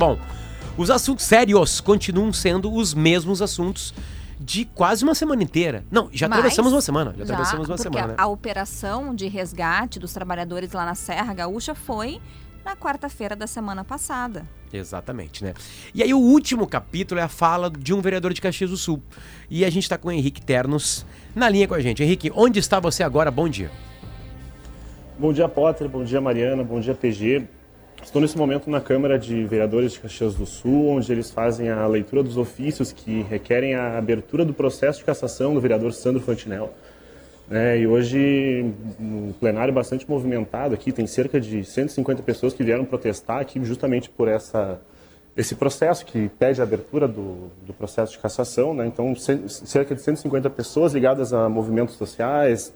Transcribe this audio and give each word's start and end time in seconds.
Bom, 0.00 0.18
os 0.78 0.88
assuntos 0.88 1.26
sérios 1.26 1.78
continuam 1.78 2.32
sendo 2.32 2.72
os 2.72 2.94
mesmos 2.94 3.42
assuntos 3.42 3.92
de 4.40 4.64
quase 4.64 5.04
uma 5.04 5.14
semana 5.14 5.42
inteira. 5.42 5.84
Não, 5.90 6.08
já 6.10 6.26
Mas- 6.26 6.38
atravessamos 6.38 6.72
uma 6.72 6.80
semana. 6.80 7.10
Já, 7.10 7.18
Já, 7.18 7.34
atravessamos 7.34 7.68
uma 7.68 7.76
porque 7.76 7.92
semana. 7.98 8.14
a, 8.16 8.26
operação 8.26 9.14
de 9.14 9.28
resgate 9.28 9.98
dos 9.98 10.14
trabalhadores 10.14 10.72
lá 10.72 10.86
na 10.86 10.94
Serra 10.94 11.34
Gaúcha 11.34 11.74
foi 11.74 12.18
na 12.64 12.74
quarta-feira 12.74 13.36
da 13.36 13.46
semana 13.46 13.84
passada. 13.84 14.46
Exatamente, 14.72 15.44
né? 15.44 15.52
E 15.94 16.02
aí 16.02 16.14
o 16.14 16.18
último 16.18 16.66
capítulo 16.66 17.20
é 17.20 17.24
a 17.24 17.28
fala 17.28 17.68
de 17.70 17.92
um 17.92 18.00
vereador 18.00 18.32
de 18.32 18.40
Caxias 18.40 18.70
do 18.70 18.78
Sul. 18.78 19.02
E 19.50 19.66
a 19.66 19.70
gente 19.70 19.86
tá 19.86 19.98
com 19.98 20.08
o 20.08 20.12
Henrique 20.12 20.40
Ternos 20.40 21.04
na 21.34 21.46
linha 21.46 21.68
com 21.68 21.74
a 21.74 21.80
gente. 21.80 22.02
Henrique, 22.02 22.32
onde 22.34 22.58
está 22.58 22.80
você 22.80 23.02
agora? 23.02 23.30
Bom 23.30 23.50
dia. 23.50 23.70
Bom 25.18 25.30
dia, 25.30 25.46
Potter. 25.46 25.90
Bom 25.90 26.04
dia, 26.04 26.22
Mariana. 26.22 26.64
Bom 26.64 26.80
dia, 26.80 26.94
PG. 26.94 27.46
Estou 28.02 28.20
nesse 28.20 28.36
momento 28.36 28.68
na 28.68 28.80
Câmara 28.80 29.18
de 29.18 29.44
Vereadores 29.44 29.92
de 29.92 30.00
Caxias 30.00 30.34
do 30.34 30.46
Sul, 30.46 30.88
onde 30.88 31.12
eles 31.12 31.30
fazem 31.30 31.68
a 31.68 31.86
leitura 31.86 32.22
dos 32.22 32.36
ofícios 32.36 32.92
que 32.92 33.22
requerem 33.22 33.74
a 33.74 33.98
abertura 33.98 34.44
do 34.44 34.52
processo 34.52 34.98
de 34.98 35.04
cassação 35.04 35.54
do 35.54 35.60
vereador 35.60 35.92
Sandro 35.92 36.20
Fantinel. 36.20 36.72
É, 37.50 37.78
e 37.78 37.86
hoje, 37.86 38.72
um 38.98 39.32
plenário 39.38 39.72
bastante 39.72 40.08
movimentado 40.08 40.74
aqui, 40.74 40.90
tem 40.92 41.06
cerca 41.06 41.40
de 41.40 41.62
150 41.62 42.22
pessoas 42.22 42.54
que 42.54 42.64
vieram 42.64 42.84
protestar 42.84 43.40
aqui 43.40 43.62
justamente 43.64 44.08
por 44.08 44.28
essa, 44.28 44.80
esse 45.36 45.54
processo 45.54 46.04
que 46.04 46.28
pede 46.38 46.60
a 46.60 46.64
abertura 46.64 47.06
do, 47.06 47.50
do 47.66 47.72
processo 47.72 48.12
de 48.12 48.18
cassação. 48.18 48.72
Né? 48.72 48.86
Então, 48.86 49.14
cerca 49.14 49.94
de 49.94 50.00
150 50.00 50.48
pessoas 50.50 50.94
ligadas 50.94 51.32
a 51.32 51.48
movimentos 51.48 51.96
sociais, 51.96 52.72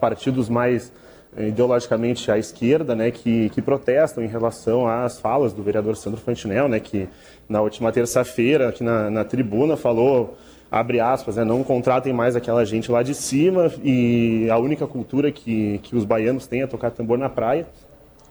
partidos 0.00 0.48
mais 0.48 0.92
ideologicamente 1.38 2.30
à 2.30 2.38
esquerda, 2.38 2.94
né, 2.94 3.10
que, 3.10 3.48
que 3.50 3.60
protestam 3.60 4.22
em 4.22 4.28
relação 4.28 4.86
às 4.86 5.18
falas 5.18 5.52
do 5.52 5.62
vereador 5.62 5.96
Sandro 5.96 6.20
Fantinel, 6.20 6.68
né, 6.68 6.78
que 6.80 7.08
na 7.48 7.60
última 7.60 7.90
terça-feira 7.92 8.68
aqui 8.68 8.84
na, 8.84 9.10
na 9.10 9.24
tribuna 9.24 9.76
falou 9.76 10.36
abre 10.70 10.98
aspas, 10.98 11.36
né, 11.36 11.44
não 11.44 11.62
contratem 11.62 12.12
mais 12.12 12.34
aquela 12.34 12.64
gente 12.64 12.90
lá 12.90 13.02
de 13.02 13.14
cima 13.14 13.72
e 13.82 14.48
a 14.50 14.58
única 14.58 14.86
cultura 14.86 15.30
que, 15.30 15.78
que 15.82 15.94
os 15.94 16.04
baianos 16.04 16.46
têm 16.46 16.62
é 16.62 16.66
tocar 16.66 16.90
tambor 16.90 17.16
na 17.16 17.28
praia. 17.28 17.66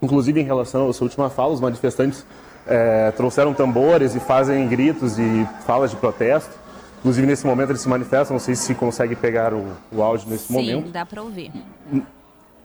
Inclusive, 0.01 0.41
em 0.41 0.43
relação 0.43 0.89
à 0.89 0.93
sua 0.93 1.05
última 1.05 1.29
fala, 1.29 1.53
os 1.53 1.61
manifestantes 1.61 2.25
eh, 2.67 3.11
trouxeram 3.15 3.53
tambores 3.53 4.15
e 4.15 4.19
fazem 4.19 4.67
gritos 4.67 5.17
e 5.17 5.47
falas 5.65 5.91
de 5.91 5.95
protesto. 5.95 6.51
Inclusive, 6.99 7.25
nesse 7.25 7.45
momento, 7.45 7.69
eles 7.69 7.81
se 7.81 7.87
manifestam. 7.87 8.35
Não 8.35 8.39
sei 8.39 8.55
se 8.55 8.75
consegue 8.75 9.15
pegar 9.15 9.53
o, 9.53 9.65
o 9.91 10.03
áudio 10.03 10.29
nesse 10.29 10.47
Sim, 10.47 10.53
momento. 10.53 10.91
dá 10.91 11.05
para 11.05 11.21
ouvir. 11.21 11.51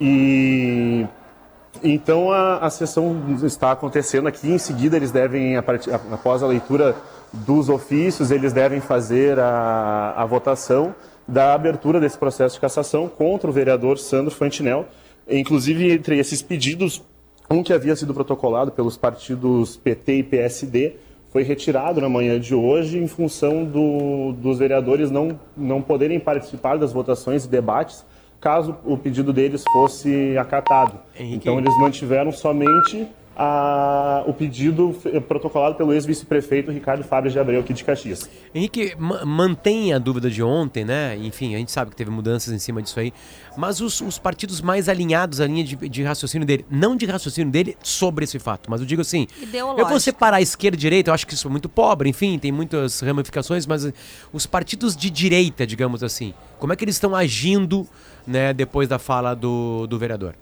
E 0.00 1.06
então 1.82 2.32
a, 2.32 2.58
a 2.58 2.70
sessão 2.70 3.16
está 3.44 3.72
acontecendo 3.72 4.26
aqui. 4.28 4.50
Em 4.50 4.58
seguida, 4.58 4.96
eles 4.96 5.10
devem, 5.10 5.56
após 5.56 6.42
a 6.42 6.46
leitura 6.46 6.96
dos 7.32 7.68
ofícios, 7.68 8.30
eles 8.30 8.52
devem 8.52 8.80
fazer 8.80 9.38
a, 9.38 10.14
a 10.16 10.24
votação 10.26 10.94
da 11.26 11.52
abertura 11.54 12.00
desse 12.00 12.16
processo 12.16 12.54
de 12.54 12.60
cassação 12.60 13.06
contra 13.08 13.48
o 13.50 13.52
vereador 13.52 13.98
Sandro 13.98 14.34
Fantinel. 14.34 14.86
Inclusive, 15.28 15.92
entre 15.92 16.18
esses 16.18 16.40
pedidos, 16.40 17.02
um 17.50 17.62
que 17.62 17.72
havia 17.72 17.94
sido 17.94 18.14
protocolado 18.14 18.72
pelos 18.72 18.96
partidos 18.96 19.76
PT 19.76 20.14
e 20.14 20.22
PSD 20.22 20.96
foi 21.30 21.42
retirado 21.42 22.00
na 22.00 22.08
manhã 22.08 22.40
de 22.40 22.54
hoje 22.54 22.98
em 22.98 23.06
função 23.06 23.62
do- 23.64 24.32
dos 24.32 24.58
vereadores 24.58 25.10
não, 25.10 25.38
não 25.54 25.82
poderem 25.82 26.18
participar 26.18 26.78
das 26.78 26.92
votações 26.92 27.44
e 27.44 27.48
debates 27.48 28.04
caso 28.40 28.76
o 28.84 28.96
pedido 28.96 29.32
deles 29.32 29.62
fosse 29.72 30.36
acatado. 30.38 30.98
Henrique. 31.18 31.36
Então 31.36 31.58
eles 31.58 31.76
mantiveram 31.78 32.32
somente 32.32 33.06
a- 33.40 34.24
o 34.26 34.34
pedido 34.34 34.92
protocolado 35.28 35.76
pelo 35.76 35.92
ex-vice-prefeito 35.92 36.72
Ricardo 36.72 37.04
Fábio 37.04 37.30
de 37.30 37.38
Abreu 37.38 37.60
aqui 37.60 37.72
de 37.72 37.84
Caxias. 37.84 38.28
Henrique, 38.52 38.94
ma- 38.98 39.24
mantém 39.24 39.92
a 39.94 39.98
dúvida 39.98 40.28
de 40.28 40.42
ontem, 40.42 40.84
né? 40.84 41.16
Enfim, 41.16 41.54
a 41.54 41.58
gente 41.58 41.70
sabe 41.70 41.90
que 41.92 41.96
teve 41.96 42.10
mudanças 42.10 42.52
em 42.52 42.58
cima 42.58 42.82
disso 42.82 42.98
aí. 42.98 43.12
Mas 43.56 43.80
os, 43.80 44.00
os 44.00 44.18
partidos 44.18 44.60
mais 44.60 44.88
alinhados 44.88 45.40
à 45.40 45.46
linha 45.46 45.62
de, 45.62 45.76
de 45.88 46.02
raciocínio 46.02 46.46
dele, 46.46 46.66
não 46.68 46.96
de 46.96 47.06
raciocínio 47.06 47.50
dele 47.50 47.76
sobre 47.82 48.24
esse 48.24 48.38
fato, 48.38 48.68
mas 48.70 48.80
eu 48.80 48.86
digo 48.86 49.02
assim: 49.02 49.26
Ideológico. 49.40 49.80
eu 49.80 49.88
vou 49.88 50.00
separar 50.00 50.38
a 50.38 50.40
esquerda 50.42 50.76
e 50.76 50.78
a 50.78 50.80
direita, 50.80 51.10
eu 51.10 51.14
acho 51.14 51.26
que 51.26 51.34
isso 51.34 51.46
é 51.46 51.50
muito 51.50 51.68
pobre, 51.68 52.08
enfim, 52.08 52.38
tem 52.38 52.50
muitas 52.50 53.00
ramificações, 53.00 53.66
mas 53.66 53.88
os 54.32 54.46
partidos 54.46 54.96
de 54.96 55.10
direita, 55.10 55.66
digamos 55.66 56.02
assim, 56.02 56.34
como 56.58 56.72
é 56.72 56.76
que 56.76 56.84
eles 56.84 56.96
estão 56.96 57.14
agindo, 57.14 57.86
né, 58.26 58.52
depois 58.52 58.88
da 58.88 58.98
fala 58.98 59.34
do, 59.34 59.86
do 59.86 59.98
vereador? 59.98 60.34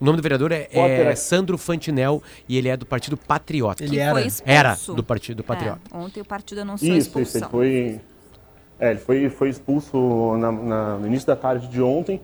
O 0.00 0.04
nome 0.04 0.16
do 0.16 0.22
vereador 0.22 0.52
é, 0.52 0.68
é 0.70 1.02
é- 1.10 1.14
Sandro 1.16 1.58
Fantinel 1.58 2.22
e 2.48 2.56
ele 2.56 2.68
é 2.68 2.76
do 2.76 2.86
Partido 2.86 3.16
Patriota. 3.16 3.82
Ele 3.82 3.92
que 3.92 3.98
era. 3.98 4.22
Era 4.44 4.76
do 4.94 5.02
Partido 5.02 5.42
Patriota. 5.42 5.80
É, 5.92 5.96
ontem 5.96 6.20
o 6.20 6.24
partido 6.24 6.60
anunciou 6.60 6.94
a 6.94 6.96
Isso, 6.98 7.08
isso, 7.08 7.18
ele 7.18 7.22
expulsão. 7.24 7.50
foi, 7.50 8.00
é, 8.78 8.90
ele 8.90 9.00
foi, 9.00 9.28
foi 9.28 9.48
expulso 9.48 10.36
na- 10.38 10.52
na- 10.52 10.96
no 10.98 11.06
início 11.06 11.26
da 11.26 11.34
tarde 11.36 11.66
de 11.68 11.82
ontem. 11.82 12.20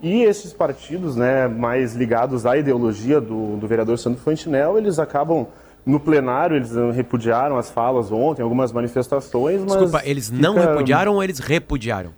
E 0.00 0.22
esses 0.22 0.52
partidos, 0.52 1.16
né, 1.16 1.48
mais 1.48 1.94
ligados 1.94 2.44
à 2.46 2.56
ideologia 2.56 3.20
do, 3.20 3.56
do 3.56 3.66
vereador 3.66 3.98
Sandro 3.98 4.20
Fantinel, 4.20 4.76
eles 4.78 4.98
acabam 4.98 5.46
no 5.86 5.98
plenário, 5.98 6.56
eles 6.56 6.72
repudiaram 6.94 7.56
as 7.56 7.70
falas 7.70 8.12
ontem, 8.12 8.42
algumas 8.42 8.72
manifestações, 8.72 9.60
mas 9.62 9.72
Desculpa, 9.72 10.02
eles 10.04 10.30
não 10.30 10.54
fica- 10.54 10.70
repudiaram 10.70 11.14
ou 11.14 11.24
eles 11.24 11.38
repudiaram? 11.38 12.10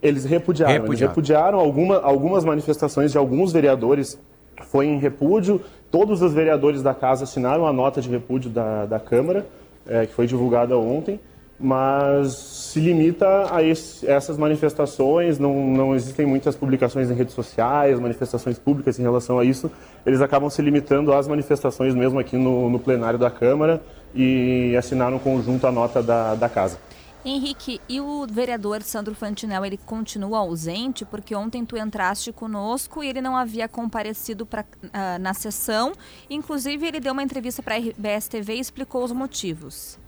Eles 0.00 0.24
repudiaram. 0.24 0.72
Eles 0.72 0.82
Repudiaram. 0.84 1.10
repudiaram 1.12 1.58
alguma, 1.60 1.96
algumas 2.00 2.44
manifestações 2.44 3.12
de 3.12 3.18
alguns 3.18 3.52
vereadores 3.52 4.18
foi 4.66 4.86
em 4.86 4.98
repúdio. 4.98 5.60
Todos 5.90 6.20
os 6.22 6.32
vereadores 6.34 6.82
da 6.82 6.94
casa 6.94 7.24
assinaram 7.24 7.66
a 7.66 7.72
nota 7.72 8.00
de 8.00 8.08
repúdio 8.08 8.50
da, 8.50 8.84
da 8.86 9.00
Câmara, 9.00 9.46
eh, 9.86 10.06
que 10.06 10.12
foi 10.12 10.26
divulgada 10.26 10.76
ontem, 10.76 11.18
mas 11.60 12.34
se 12.34 12.78
limita 12.78 13.52
a 13.52 13.62
esse- 13.62 14.06
essas 14.06 14.36
manifestações. 14.38 15.38
Não, 15.38 15.66
não 15.66 15.94
existem 15.94 16.24
muitas 16.26 16.54
publicações 16.54 17.10
em 17.10 17.14
redes 17.14 17.34
sociais, 17.34 17.98
manifestações 17.98 18.58
públicas 18.58 18.98
em 18.98 19.02
relação 19.02 19.38
a 19.38 19.44
isso. 19.44 19.70
Eles 20.06 20.20
acabam 20.20 20.48
se 20.50 20.62
limitando 20.62 21.12
às 21.12 21.26
manifestações 21.26 21.94
mesmo 21.94 22.18
aqui 22.18 22.36
no, 22.36 22.70
no 22.70 22.78
plenário 22.78 23.18
da 23.18 23.30
Câmara 23.30 23.80
e 24.14 24.74
assinaram 24.76 25.18
conjunto 25.18 25.66
a 25.66 25.72
nota 25.72 26.02
da, 26.02 26.34
da 26.34 26.48
casa. 26.48 26.78
Henrique, 27.24 27.80
e 27.88 28.00
o 28.00 28.26
vereador 28.26 28.82
Sandro 28.82 29.14
Fantinel, 29.14 29.64
ele 29.64 29.76
continua 29.76 30.38
ausente? 30.38 31.04
Porque 31.04 31.34
ontem 31.34 31.64
tu 31.64 31.76
entraste 31.76 32.32
conosco 32.32 33.02
e 33.02 33.08
ele 33.08 33.20
não 33.20 33.36
havia 33.36 33.68
comparecido 33.68 34.46
pra, 34.46 34.64
ah, 34.92 35.18
na 35.18 35.34
sessão. 35.34 35.92
Inclusive, 36.30 36.86
ele 36.86 37.00
deu 37.00 37.12
uma 37.12 37.22
entrevista 37.22 37.62
para 37.62 37.74
a 37.74 37.78
RBS 37.78 38.28
TV 38.28 38.54
e 38.54 38.60
explicou 38.60 39.02
os 39.02 39.12
motivos. 39.12 39.98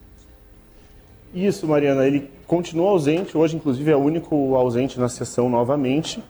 Isso, 1.34 1.66
Mariana, 1.66 2.06
ele 2.06 2.31
continua 2.47 2.91
ausente, 2.91 3.37
hoje 3.37 3.56
inclusive 3.56 3.91
é 3.91 3.97
o 3.97 4.00
único 4.00 4.54
ausente 4.56 4.98
na 4.98 5.09
sessão 5.09 5.48
novamente. 5.48 6.22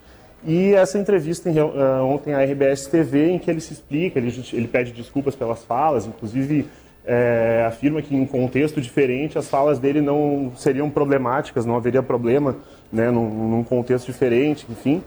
E 0.46 0.72
essa 0.72 0.98
entrevista 0.98 1.50
em, 1.50 1.58
eh, 1.58 1.64
ontem 2.02 2.34
à 2.34 2.42
RBS 2.42 2.86
TV, 2.86 3.30
em 3.30 3.38
que 3.38 3.50
ele 3.50 3.60
se 3.60 3.74
explica, 3.74 4.18
ele, 4.18 4.32
ele 4.52 4.68
pede 4.68 4.92
desculpas 4.92 5.34
pelas 5.34 5.62
falas, 5.64 6.06
inclusive 6.06 6.66
eh, 7.06 7.64
afirma 7.66 8.00
que 8.02 8.14
em 8.14 8.20
um 8.20 8.26
contexto 8.26 8.80
diferente 8.80 9.38
as 9.38 9.48
falas 9.48 9.78
dele 9.78 10.00
não 10.00 10.52
seriam 10.56 10.88
problemáticas, 10.90 11.64
não 11.66 11.76
haveria 11.76 12.02
problema 12.02 12.56
né, 12.92 13.10
num, 13.10 13.28
num 13.48 13.64
contexto 13.64 14.06
diferente, 14.06 14.66
enfim. 14.70 15.02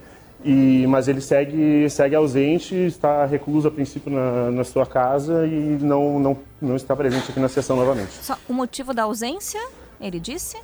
E, 0.46 0.86
mas 0.88 1.08
ele 1.08 1.22
segue, 1.22 1.90
segue 1.90 2.16
ausente, 2.16 2.76
está 2.76 3.26
recluso 3.26 3.68
a 3.70 3.72
princípio 3.72 4.12
na, 4.12 4.52
na 4.52 4.64
sua 4.66 4.86
casa 4.86 5.46
e 5.48 5.78
não, 5.82 6.20
não, 6.20 6.38
não 6.62 6.76
está 6.76 6.94
presente 6.96 7.32
aqui 7.32 7.40
na 7.40 7.48
sessão 7.48 7.78
novamente. 7.78 8.12
Só 8.22 8.38
o 8.50 8.54
motivo 8.54 8.94
da 8.94 9.04
ausência, 9.04 9.62
ele 10.02 10.20
disse? 10.20 10.58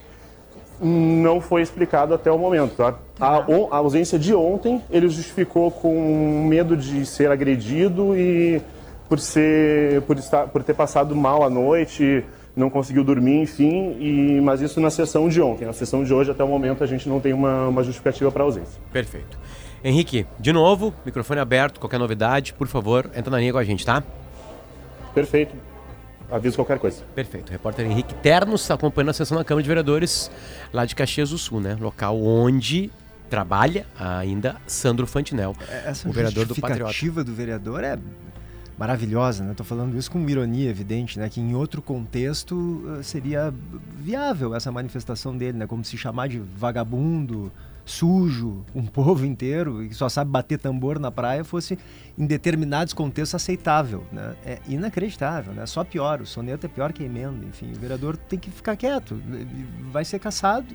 não 0.82 1.42
foi 1.42 1.62
explicado 1.62 2.14
até 2.14 2.32
o 2.32 2.38
momento. 2.38 2.76
tá? 2.78 2.96
A, 3.20 3.40
on- 3.50 3.68
a 3.70 3.78
ausência 3.78 4.18
de 4.18 4.34
ontem 4.34 4.82
ele 4.90 5.10
justificou 5.10 5.70
com 5.70 6.46
medo 6.48 6.76
de 6.78 7.06
ser 7.06 7.30
agredido 7.32 8.16
e 8.18 8.62
por 9.10 9.20
ser 9.20 10.02
por 10.04 10.18
estar 10.18 10.48
por 10.48 10.64
ter 10.64 10.76
passado 10.76 11.16
mal 11.16 11.44
a 11.44 11.50
noite, 11.50 12.24
não 12.56 12.70
conseguiu 12.70 13.04
dormir, 13.04 13.42
enfim. 13.42 13.98
E 14.00 14.40
mas 14.42 14.62
isso 14.62 14.80
na 14.80 14.92
sessão 14.92 15.28
de 15.28 15.42
ontem. 15.42 15.66
Na 15.66 15.74
sessão 15.74 16.04
de 16.04 16.14
hoje 16.14 16.30
até 16.32 16.44
o 16.44 16.48
momento 16.48 16.84
a 16.84 16.88
gente 16.88 17.10
não 17.10 17.20
tem 17.20 17.34
uma, 17.34 17.68
uma 17.68 17.84
justificativa 17.84 18.32
para 18.32 18.44
a 18.44 18.46
ausência. 18.46 18.80
Perfeito. 18.94 19.38
Henrique, 19.84 20.26
de 20.40 20.54
novo, 20.54 20.94
microfone 21.06 21.40
aberto, 21.40 21.80
qualquer 21.80 21.98
novidade, 21.98 22.54
por 22.54 22.68
favor, 22.68 23.10
entra 23.16 23.32
na 23.32 23.40
linha 23.40 23.52
com 23.52 23.58
a 23.58 23.64
gente, 23.64 23.86
tá? 23.86 24.04
Perfeito. 25.14 25.56
Aviso 26.30 26.58
qualquer 26.58 26.78
coisa. 26.78 27.02
Perfeito. 27.16 27.52
Repórter 27.52 27.86
Henrique 27.88 28.14
Ternos 28.16 28.62
está 28.62 28.76
acompanhando 28.76 29.10
a 29.10 29.14
sessão 29.14 29.38
da 29.38 29.44
Câmara 29.44 29.64
de 29.64 29.68
Vereadores 29.68 30.30
lá 30.72 30.86
de 30.86 30.96
Caxias 30.96 31.32
do 31.32 31.38
Sul, 31.38 31.60
né? 31.60 31.76
Local 31.80 32.22
onde 32.22 32.92
trabalha 33.30 33.86
ainda 33.98 34.58
Sandro 34.68 35.08
Fantinel, 35.08 35.56
Essa 35.86 36.10
o 36.10 36.12
vereador 36.12 36.46
do 36.46 36.56
Patriota. 36.56 36.92
justificativa 36.92 37.24
do 37.24 37.34
vereador 37.34 37.84
é 37.84 37.98
maravilhosa, 38.80 39.44
né? 39.44 39.54
Tô 39.54 39.66
falando 39.66 39.98
isso 39.98 40.10
com 40.10 40.28
ironia 40.30 40.70
evidente, 40.70 41.20
né? 41.20 41.28
Que 41.28 41.42
em 41.42 41.54
outro 41.54 41.82
contexto 41.82 42.56
uh, 42.56 43.04
seria 43.04 43.54
viável 43.98 44.56
essa 44.56 44.72
manifestação 44.72 45.36
dele, 45.36 45.58
né? 45.58 45.68
Como 45.68 45.84
se 45.84 45.98
chamar 45.98 46.30
de 46.30 46.40
vagabundo, 46.40 47.52
sujo, 47.84 48.64
um 48.74 48.86
povo 48.88 49.26
inteiro 49.26 49.86
que 49.86 49.94
só 49.94 50.08
sabe 50.08 50.32
bater 50.32 50.58
tambor 50.58 50.98
na 50.98 51.12
praia 51.12 51.44
fosse 51.44 51.78
em 52.18 52.26
determinados 52.26 52.94
contextos 52.94 53.36
aceitável, 53.36 54.06
né? 54.14 54.34
É 54.46 54.60
inacreditável, 54.66 55.52
né? 55.52 55.66
Só 55.66 55.84
pior, 55.84 56.22
o 56.22 56.26
soneto 56.26 56.66
é 56.66 56.70
pior 56.70 56.94
que 56.94 57.04
a 57.04 57.06
emenda, 57.06 57.46
enfim, 57.46 57.74
o 57.76 57.80
vereador 57.80 58.16
tem 58.16 58.40
que 58.40 58.50
ficar 58.50 58.78
quieto, 58.78 59.22
vai 59.92 60.06
ser 60.06 60.20
caçado, 60.20 60.74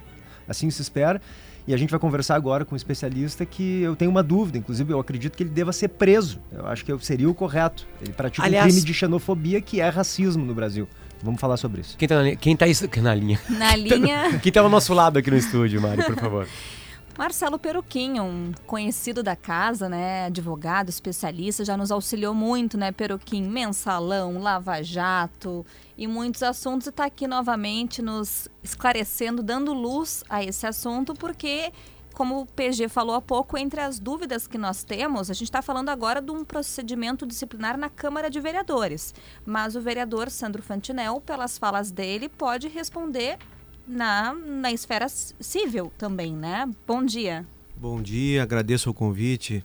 assim 0.48 0.70
se 0.70 0.82
espera. 0.82 1.20
E 1.66 1.72
a 1.72 1.76
gente 1.78 1.90
vai 1.90 1.98
conversar 1.98 2.34
agora 2.34 2.64
com 2.64 2.74
um 2.74 2.76
especialista 2.76 3.46
que 3.46 3.80
eu 3.80 3.96
tenho 3.96 4.10
uma 4.10 4.22
dúvida, 4.22 4.58
inclusive 4.58 4.92
eu 4.92 5.00
acredito 5.00 5.34
que 5.34 5.42
ele 5.42 5.50
deva 5.50 5.72
ser 5.72 5.88
preso. 5.88 6.38
Eu 6.52 6.66
acho 6.66 6.84
que 6.84 6.94
seria 7.00 7.28
o 7.28 7.34
correto. 7.34 7.86
Ele 8.02 8.12
pratica 8.12 8.44
Aliás, 8.44 8.66
um 8.66 8.68
crime 8.68 8.86
de 8.86 8.92
xenofobia 8.92 9.60
que 9.62 9.80
é 9.80 9.88
racismo 9.88 10.44
no 10.44 10.54
Brasil. 10.54 10.86
Vamos 11.22 11.40
falar 11.40 11.56
sobre 11.56 11.80
isso. 11.80 11.96
Quem 11.96 12.06
tá 12.06 12.16
na 12.16 12.22
linha? 12.22 12.36
Quem 12.36 12.54
tá 12.54 12.66
na 13.00 13.14
linha? 13.14 13.40
Na 13.48 13.74
linha. 13.74 14.38
Quem 14.42 14.52
tá 14.52 14.60
ao 14.60 14.68
nosso 14.68 14.92
lado 14.92 15.18
aqui 15.18 15.30
no 15.30 15.38
estúdio, 15.38 15.80
Mari, 15.80 16.04
por 16.04 16.16
favor. 16.16 16.46
Marcelo 17.16 17.60
Peruquim, 17.60 18.18
um 18.18 18.52
conhecido 18.66 19.22
da 19.22 19.36
casa, 19.36 19.88
né, 19.88 20.26
advogado, 20.26 20.88
especialista, 20.88 21.64
já 21.64 21.76
nos 21.76 21.92
auxiliou 21.92 22.34
muito, 22.34 22.76
né, 22.76 22.90
Peruquim, 22.90 23.42
mensalão, 23.44 24.40
lava-jato 24.40 25.64
e 25.96 26.08
muitos 26.08 26.42
assuntos 26.42 26.88
e 26.88 26.90
está 26.90 27.04
aqui 27.04 27.28
novamente 27.28 28.02
nos 28.02 28.48
esclarecendo, 28.64 29.44
dando 29.44 29.72
luz 29.72 30.24
a 30.28 30.42
esse 30.42 30.66
assunto, 30.66 31.14
porque 31.14 31.72
como 32.14 32.40
o 32.40 32.46
PG 32.46 32.88
falou 32.88 33.14
há 33.14 33.20
pouco, 33.20 33.58
entre 33.58 33.80
as 33.80 34.00
dúvidas 34.00 34.46
que 34.46 34.58
nós 34.58 34.82
temos, 34.82 35.30
a 35.30 35.34
gente 35.34 35.44
está 35.44 35.60
falando 35.60 35.88
agora 35.90 36.20
de 36.20 36.30
um 36.30 36.44
procedimento 36.44 37.26
disciplinar 37.26 37.76
na 37.76 37.88
Câmara 37.88 38.30
de 38.30 38.38
Vereadores. 38.40 39.12
Mas 39.44 39.74
o 39.74 39.80
vereador 39.80 40.30
Sandro 40.30 40.62
Fantinel, 40.62 41.20
pelas 41.20 41.58
falas 41.58 41.90
dele, 41.90 42.28
pode 42.28 42.68
responder 42.68 43.36
na, 43.86 44.34
na 44.34 44.72
esfera 44.72 45.08
civil 45.08 45.92
também, 45.98 46.32
né? 46.34 46.68
Bom 46.86 47.04
dia. 47.04 47.46
Bom 47.76 48.00
dia, 48.00 48.42
agradeço 48.42 48.90
o 48.90 48.94
convite 48.94 49.64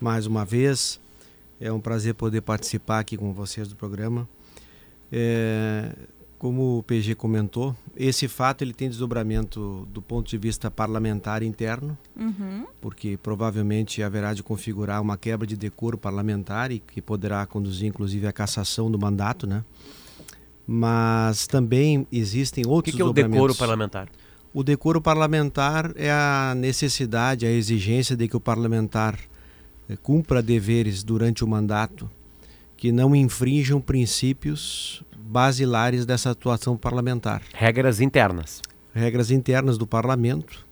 mais 0.00 0.26
uma 0.26 0.44
vez. 0.44 1.00
É 1.60 1.72
um 1.72 1.80
prazer 1.80 2.14
poder 2.14 2.40
participar 2.42 2.98
aqui 2.98 3.16
com 3.16 3.32
vocês 3.32 3.68
do 3.68 3.76
programa. 3.76 4.28
É, 5.10 5.92
como 6.38 6.78
o 6.78 6.82
PG 6.82 7.14
comentou, 7.14 7.74
esse 7.96 8.28
fato 8.28 8.62
ele 8.62 8.74
tem 8.74 8.88
desdobramento 8.88 9.88
do 9.90 10.02
ponto 10.02 10.28
de 10.28 10.36
vista 10.36 10.70
parlamentar 10.70 11.42
interno, 11.42 11.96
uhum. 12.14 12.66
porque 12.82 13.16
provavelmente 13.16 14.02
haverá 14.02 14.34
de 14.34 14.42
configurar 14.42 15.00
uma 15.00 15.16
quebra 15.16 15.46
de 15.46 15.56
decoro 15.56 15.96
parlamentar 15.96 16.70
e 16.70 16.80
que 16.80 17.00
poderá 17.00 17.46
conduzir 17.46 17.88
inclusive 17.88 18.26
à 18.26 18.32
cassação 18.32 18.90
do 18.90 18.98
mandato, 18.98 19.46
né? 19.46 19.64
Mas 20.66 21.46
também 21.46 22.06
existem 22.10 22.64
outros 22.66 22.94
O 22.94 22.96
que, 22.96 22.96
que 22.96 23.02
é 23.02 23.04
o 23.04 23.12
decoro 23.12 23.54
parlamentar? 23.54 24.08
O 24.52 24.62
decoro 24.62 25.00
parlamentar 25.00 25.92
é 25.96 26.10
a 26.10 26.54
necessidade, 26.56 27.44
a 27.44 27.50
exigência 27.50 28.16
de 28.16 28.28
que 28.28 28.36
o 28.36 28.40
parlamentar 28.40 29.18
eh, 29.88 29.96
cumpra 30.02 30.40
deveres 30.40 31.02
durante 31.02 31.42
o 31.42 31.48
mandato 31.48 32.08
que 32.76 32.92
não 32.92 33.16
infringam 33.16 33.80
princípios 33.80 35.02
basilares 35.16 36.06
dessa 36.06 36.30
atuação 36.30 36.76
parlamentar. 36.76 37.42
Regras 37.52 38.00
internas. 38.00 38.62
Regras 38.94 39.30
internas 39.30 39.76
do 39.78 39.86
parlamento. 39.86 40.64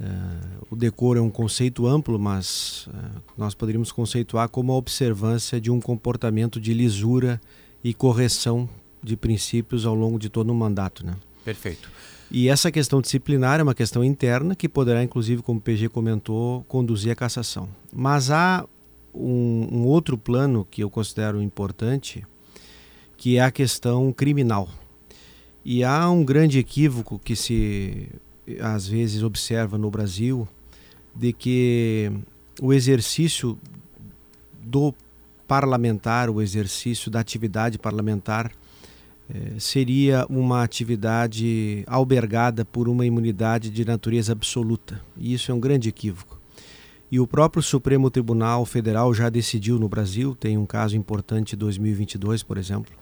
Uh, 0.00 0.66
o 0.70 0.76
decoro 0.76 1.18
é 1.18 1.22
um 1.22 1.30
conceito 1.30 1.86
amplo, 1.86 2.18
mas 2.18 2.86
uh, 2.86 3.20
nós 3.36 3.54
poderíamos 3.54 3.90
conceituar 3.90 4.48
como 4.48 4.72
a 4.72 4.76
observância 4.76 5.60
de 5.60 5.70
um 5.70 5.80
comportamento 5.80 6.60
de 6.60 6.72
lisura 6.72 7.40
e 7.82 7.92
correção 7.92 8.68
de 9.02 9.16
princípios 9.16 9.86
ao 9.86 9.94
longo 9.94 10.18
de 10.18 10.28
todo 10.28 10.50
o 10.50 10.54
mandato. 10.54 11.04
Né? 11.04 11.14
Perfeito. 11.44 11.90
E 12.30 12.48
essa 12.48 12.70
questão 12.70 13.00
disciplinar 13.00 13.58
é 13.58 13.62
uma 13.62 13.74
questão 13.74 14.04
interna 14.04 14.54
que 14.54 14.68
poderá, 14.68 15.02
inclusive, 15.02 15.42
como 15.42 15.58
o 15.58 15.62
PG 15.62 15.88
comentou, 15.88 16.62
conduzir 16.64 17.10
à 17.10 17.14
cassação. 17.14 17.68
Mas 17.92 18.30
há 18.30 18.66
um, 19.14 19.68
um 19.72 19.86
outro 19.86 20.18
plano 20.18 20.66
que 20.70 20.82
eu 20.82 20.90
considero 20.90 21.40
importante, 21.40 22.24
que 23.16 23.38
é 23.38 23.40
a 23.40 23.50
questão 23.50 24.12
criminal. 24.12 24.68
E 25.64 25.82
há 25.82 26.08
um 26.10 26.24
grande 26.24 26.58
equívoco 26.58 27.18
que 27.18 27.34
se 27.34 28.08
às 28.60 28.86
vezes 28.86 29.22
observa 29.22 29.76
no 29.76 29.90
Brasil 29.90 30.46
de 31.14 31.32
que 31.32 32.12
o 32.60 32.72
exercício 32.72 33.58
do 34.62 34.94
parlamentar, 35.46 36.30
o 36.30 36.40
exercício 36.40 37.10
da 37.10 37.20
atividade 37.20 37.78
parlamentar 37.78 38.52
seria 39.58 40.26
uma 40.28 40.62
atividade 40.62 41.84
albergada 41.86 42.64
por 42.64 42.88
uma 42.88 43.04
imunidade 43.04 43.70
de 43.70 43.84
natureza 43.84 44.32
absoluta. 44.32 45.00
E 45.16 45.34
isso 45.34 45.50
é 45.50 45.54
um 45.54 45.60
grande 45.60 45.88
equívoco. 45.88 46.38
E 47.10 47.18
o 47.18 47.26
próprio 47.26 47.62
Supremo 47.62 48.10
Tribunal 48.10 48.64
Federal 48.66 49.12
já 49.14 49.30
decidiu 49.30 49.78
no 49.78 49.88
Brasil, 49.88 50.36
tem 50.38 50.58
um 50.58 50.66
caso 50.66 50.96
importante 50.96 51.54
em 51.54 51.58
2022, 51.58 52.42
por 52.42 52.58
exemplo, 52.58 52.92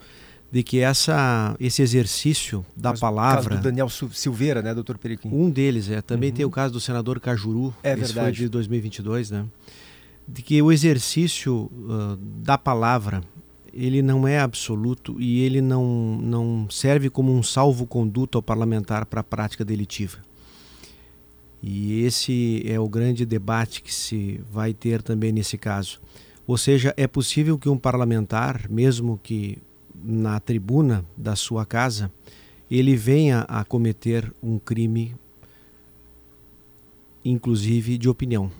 de 0.50 0.62
que 0.62 0.78
essa, 0.78 1.56
esse 1.58 1.82
exercício 1.82 2.64
da 2.76 2.90
Mas 2.90 3.00
palavra. 3.00 3.40
O 3.40 3.48
caso 3.48 3.60
do 3.60 3.62
Daniel 3.64 3.88
Silveira, 3.88 4.62
né, 4.62 4.72
doutor 4.72 4.96
Periquim? 4.96 5.28
Um 5.32 5.50
deles, 5.50 5.90
é. 5.90 6.00
Também 6.00 6.30
uhum. 6.30 6.36
tem 6.36 6.46
o 6.46 6.50
caso 6.50 6.72
do 6.72 6.80
senador 6.80 7.18
Cajuru, 7.18 7.74
é 7.82 7.92
esse 7.92 8.12
verdade. 8.12 8.38
foi 8.38 8.44
de 8.44 8.48
2022, 8.48 9.30
né? 9.32 9.44
De 10.28 10.42
que 10.42 10.60
o 10.62 10.70
exercício 10.70 11.70
uh, 11.72 12.16
da 12.16 12.56
palavra 12.56 13.22
ele 13.76 14.00
não 14.00 14.26
é 14.26 14.40
absoluto 14.40 15.20
e 15.20 15.42
ele 15.42 15.60
não, 15.60 16.18
não 16.22 16.66
serve 16.70 17.10
como 17.10 17.32
um 17.32 17.42
salvo-conduto 17.42 18.38
ao 18.38 18.42
parlamentar 18.42 19.04
para 19.04 19.20
a 19.20 19.24
prática 19.24 19.64
delitiva. 19.64 20.18
E 21.62 22.02
esse 22.02 22.62
é 22.64 22.80
o 22.80 22.88
grande 22.88 23.26
debate 23.26 23.82
que 23.82 23.92
se 23.92 24.40
vai 24.50 24.72
ter 24.72 25.02
também 25.02 25.30
nesse 25.30 25.58
caso. 25.58 26.00
Ou 26.46 26.56
seja, 26.56 26.94
é 26.96 27.06
possível 27.06 27.58
que 27.58 27.68
um 27.68 27.76
parlamentar, 27.76 28.66
mesmo 28.70 29.20
que 29.22 29.58
na 29.94 30.40
tribuna 30.40 31.04
da 31.16 31.36
sua 31.36 31.66
casa, 31.66 32.10
ele 32.70 32.96
venha 32.96 33.40
a 33.42 33.62
cometer 33.62 34.32
um 34.42 34.58
crime, 34.58 35.14
inclusive 37.24 37.98
de 37.98 38.08
opinião 38.08 38.50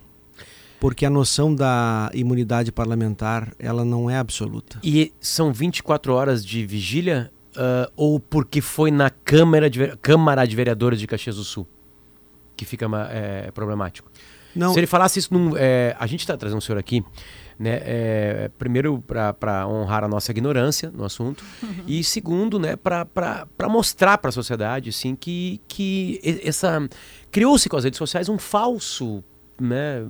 porque 0.81 1.07
a 1.07 1.11
noção 1.11 1.55
da 1.55 2.11
imunidade 2.15 2.71
parlamentar 2.71 3.53
ela 3.59 3.85
não 3.85 4.11
é 4.11 4.19
absoluta. 4.19 4.79
E 4.83 5.13
são 5.21 5.53
24 5.53 6.13
horas 6.13 6.45
de 6.45 6.67
vigília 6.67 7.31
uh, 7.57 7.91
ou 7.97 8.21
porque 8.21 8.61
foi 8.61 8.91
na 8.91 9.11
Câmara 9.11 9.71
de, 9.71 9.97
Câmara 9.99 10.47
de 10.47 10.55
Vereadores 10.55 11.01
de 11.01 11.07
Caxias 11.07 11.37
do 11.37 11.45
Sul 11.45 11.67
que 12.57 12.65
fica 12.65 12.87
é, 13.11 13.51
problemático? 13.51 14.11
Não. 14.55 14.73
Se 14.73 14.81
ele 14.81 14.87
falasse 14.87 15.19
isso 15.19 15.33
num, 15.33 15.55
é, 15.57 15.95
a 15.99 16.07
gente 16.07 16.21
está 16.21 16.35
trazendo 16.37 16.57
um 16.59 16.63
senhor 16.63 16.79
aqui, 16.79 17.05
né? 17.59 17.81
É, 17.83 18.51
primeiro 18.59 19.03
para 19.03 19.69
honrar 19.69 20.03
a 20.03 20.09
nossa 20.09 20.31
ignorância 20.31 20.91
no 20.91 21.05
assunto 21.05 21.45
uhum. 21.63 21.85
e 21.87 22.03
segundo, 22.03 22.59
né? 22.59 22.75
Para 22.75 23.69
mostrar 23.69 24.17
para 24.17 24.31
a 24.31 24.33
sociedade, 24.33 24.89
assim, 24.89 25.15
que 25.15 25.61
que 25.69 26.21
essa 26.43 26.89
criou-se 27.31 27.69
com 27.69 27.77
as 27.77 27.85
redes 27.85 27.99
sociais 27.99 28.31
um 28.31 28.39
falso 28.39 29.23
né, 29.61 30.05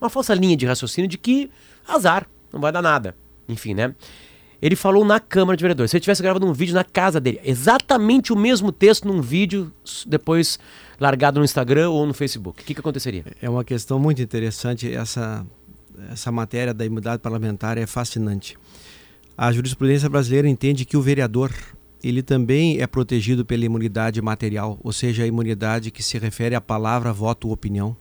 uma 0.00 0.08
falsa 0.08 0.34
linha 0.34 0.56
de 0.56 0.66
raciocínio 0.66 1.08
de 1.08 1.18
que 1.18 1.50
azar, 1.86 2.26
não 2.52 2.60
vai 2.60 2.72
dar 2.72 2.82
nada. 2.82 3.16
Enfim, 3.48 3.74
né? 3.74 3.94
Ele 4.62 4.76
falou 4.76 5.04
na 5.04 5.18
Câmara 5.18 5.56
de 5.56 5.62
Vereadores. 5.62 5.90
Se 5.90 5.96
ele 5.96 6.02
tivesse 6.02 6.22
gravado 6.22 6.46
um 6.46 6.52
vídeo 6.52 6.74
na 6.74 6.84
casa 6.84 7.18
dele, 7.18 7.40
exatamente 7.42 8.32
o 8.32 8.36
mesmo 8.36 8.70
texto 8.70 9.08
num 9.08 9.22
vídeo 9.22 9.72
depois 10.06 10.58
largado 11.00 11.38
no 11.40 11.44
Instagram 11.44 11.88
ou 11.88 12.06
no 12.06 12.12
Facebook, 12.12 12.62
o 12.62 12.64
que, 12.64 12.74
que 12.74 12.80
aconteceria? 12.80 13.24
É 13.40 13.48
uma 13.48 13.64
questão 13.64 13.98
muito 13.98 14.20
interessante. 14.20 14.92
Essa, 14.92 15.46
essa 16.10 16.30
matéria 16.30 16.74
da 16.74 16.84
imunidade 16.84 17.22
parlamentar 17.22 17.78
é 17.78 17.86
fascinante. 17.86 18.58
A 19.36 19.50
jurisprudência 19.50 20.10
brasileira 20.10 20.46
entende 20.46 20.84
que 20.84 20.96
o 20.96 21.00
vereador 21.00 21.50
ele 22.02 22.22
também 22.22 22.80
é 22.80 22.86
protegido 22.86 23.44
pela 23.44 23.64
imunidade 23.64 24.20
material, 24.20 24.78
ou 24.82 24.92
seja, 24.92 25.22
a 25.22 25.26
imunidade 25.26 25.90
que 25.90 26.02
se 26.02 26.18
refere 26.18 26.54
à 26.54 26.60
palavra, 26.60 27.12
voto 27.12 27.48
ou 27.48 27.54
opinião 27.54 27.96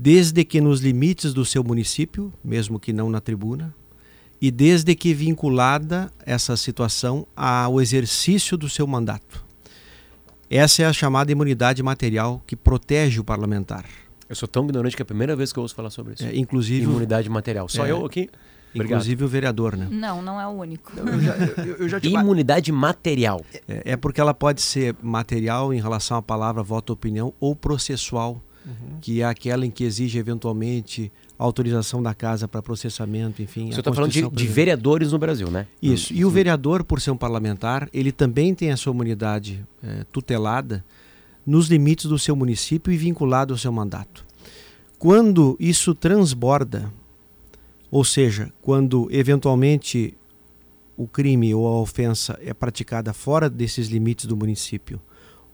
desde 0.00 0.44
que 0.44 0.60
nos 0.60 0.80
limites 0.80 1.34
do 1.34 1.44
seu 1.44 1.64
município, 1.64 2.32
mesmo 2.44 2.78
que 2.78 2.92
não 2.92 3.10
na 3.10 3.20
tribuna, 3.20 3.74
e 4.40 4.48
desde 4.48 4.94
que 4.94 5.12
vinculada 5.12 6.08
essa 6.24 6.56
situação 6.56 7.26
ao 7.34 7.80
exercício 7.80 8.56
do 8.56 8.68
seu 8.68 8.86
mandato. 8.86 9.44
Essa 10.48 10.82
é 10.82 10.86
a 10.86 10.92
chamada 10.92 11.32
imunidade 11.32 11.82
material 11.82 12.40
que 12.46 12.54
protege 12.54 13.18
o 13.18 13.24
parlamentar. 13.24 13.84
Eu 14.28 14.36
sou 14.36 14.46
tão 14.46 14.62
ignorante 14.64 14.94
que 14.94 15.02
é 15.02 15.04
a 15.04 15.06
primeira 15.06 15.34
vez 15.34 15.52
que 15.52 15.58
eu 15.58 15.62
ouço 15.62 15.74
falar 15.74 15.90
sobre 15.90 16.14
isso. 16.14 16.24
É, 16.24 16.36
inclusive 16.36 16.84
imunidade 16.84 17.28
material. 17.28 17.68
Só 17.68 17.84
é, 17.84 17.90
eu 17.90 18.06
aqui. 18.06 18.30
Obrigado. 18.72 18.98
Inclusive 19.00 19.24
o 19.24 19.28
vereador, 19.28 19.76
né? 19.76 19.88
Não, 19.90 20.22
não 20.22 20.40
é 20.40 20.46
o 20.46 20.50
único. 20.50 20.92
Eu 20.96 21.20
já, 21.20 21.34
eu, 21.34 21.76
eu 21.76 21.88
já 21.88 21.98
te... 21.98 22.08
Imunidade 22.08 22.70
material. 22.70 23.44
É, 23.66 23.92
é, 23.92 23.96
porque 23.96 24.20
ela 24.20 24.32
pode 24.32 24.62
ser 24.62 24.94
material 25.02 25.74
em 25.74 25.80
relação 25.80 26.16
à 26.16 26.22
palavra 26.22 26.62
voto 26.62 26.92
opinião 26.92 27.34
ou 27.40 27.56
processual 27.56 28.40
uhum. 28.68 28.98
que 29.00 29.22
é 29.22 29.24
aquela 29.24 29.64
em 29.64 29.70
que 29.70 29.84
exige 29.84 30.18
eventualmente 30.18 31.10
autorização 31.38 32.02
da 32.02 32.14
casa 32.14 32.46
para 32.46 32.60
processamento, 32.60 33.40
enfim. 33.40 33.70
Você 33.70 33.80
está 33.80 33.92
falando 33.92 34.10
de, 34.10 34.28
de, 34.28 34.46
vereadores 34.46 35.12
no 35.12 35.18
Brasil, 35.18 35.50
né? 35.50 35.66
Isso. 35.80 36.12
E 36.12 36.24
o 36.24 36.30
vereador, 36.30 36.84
por 36.84 37.00
ser 37.00 37.10
um 37.10 37.16
parlamentar, 37.16 37.88
ele 37.92 38.12
também 38.12 38.54
tem 38.54 38.70
a 38.70 38.76
sua 38.76 38.92
imunidade 38.92 39.64
é, 39.82 40.04
tutelada 40.12 40.84
nos 41.46 41.68
limites 41.68 42.06
do 42.06 42.18
seu 42.18 42.36
município 42.36 42.92
e 42.92 42.96
vinculado 42.96 43.54
ao 43.54 43.58
seu 43.58 43.72
mandato. 43.72 44.26
Quando 44.98 45.56
isso 45.60 45.94
transborda, 45.94 46.92
ou 47.90 48.04
seja, 48.04 48.52
quando 48.60 49.08
eventualmente 49.10 50.14
o 50.96 51.06
crime 51.06 51.54
ou 51.54 51.66
a 51.66 51.80
ofensa 51.80 52.36
é 52.42 52.52
praticada 52.52 53.12
fora 53.12 53.48
desses 53.48 53.86
limites 53.86 54.26
do 54.26 54.36
município, 54.36 55.00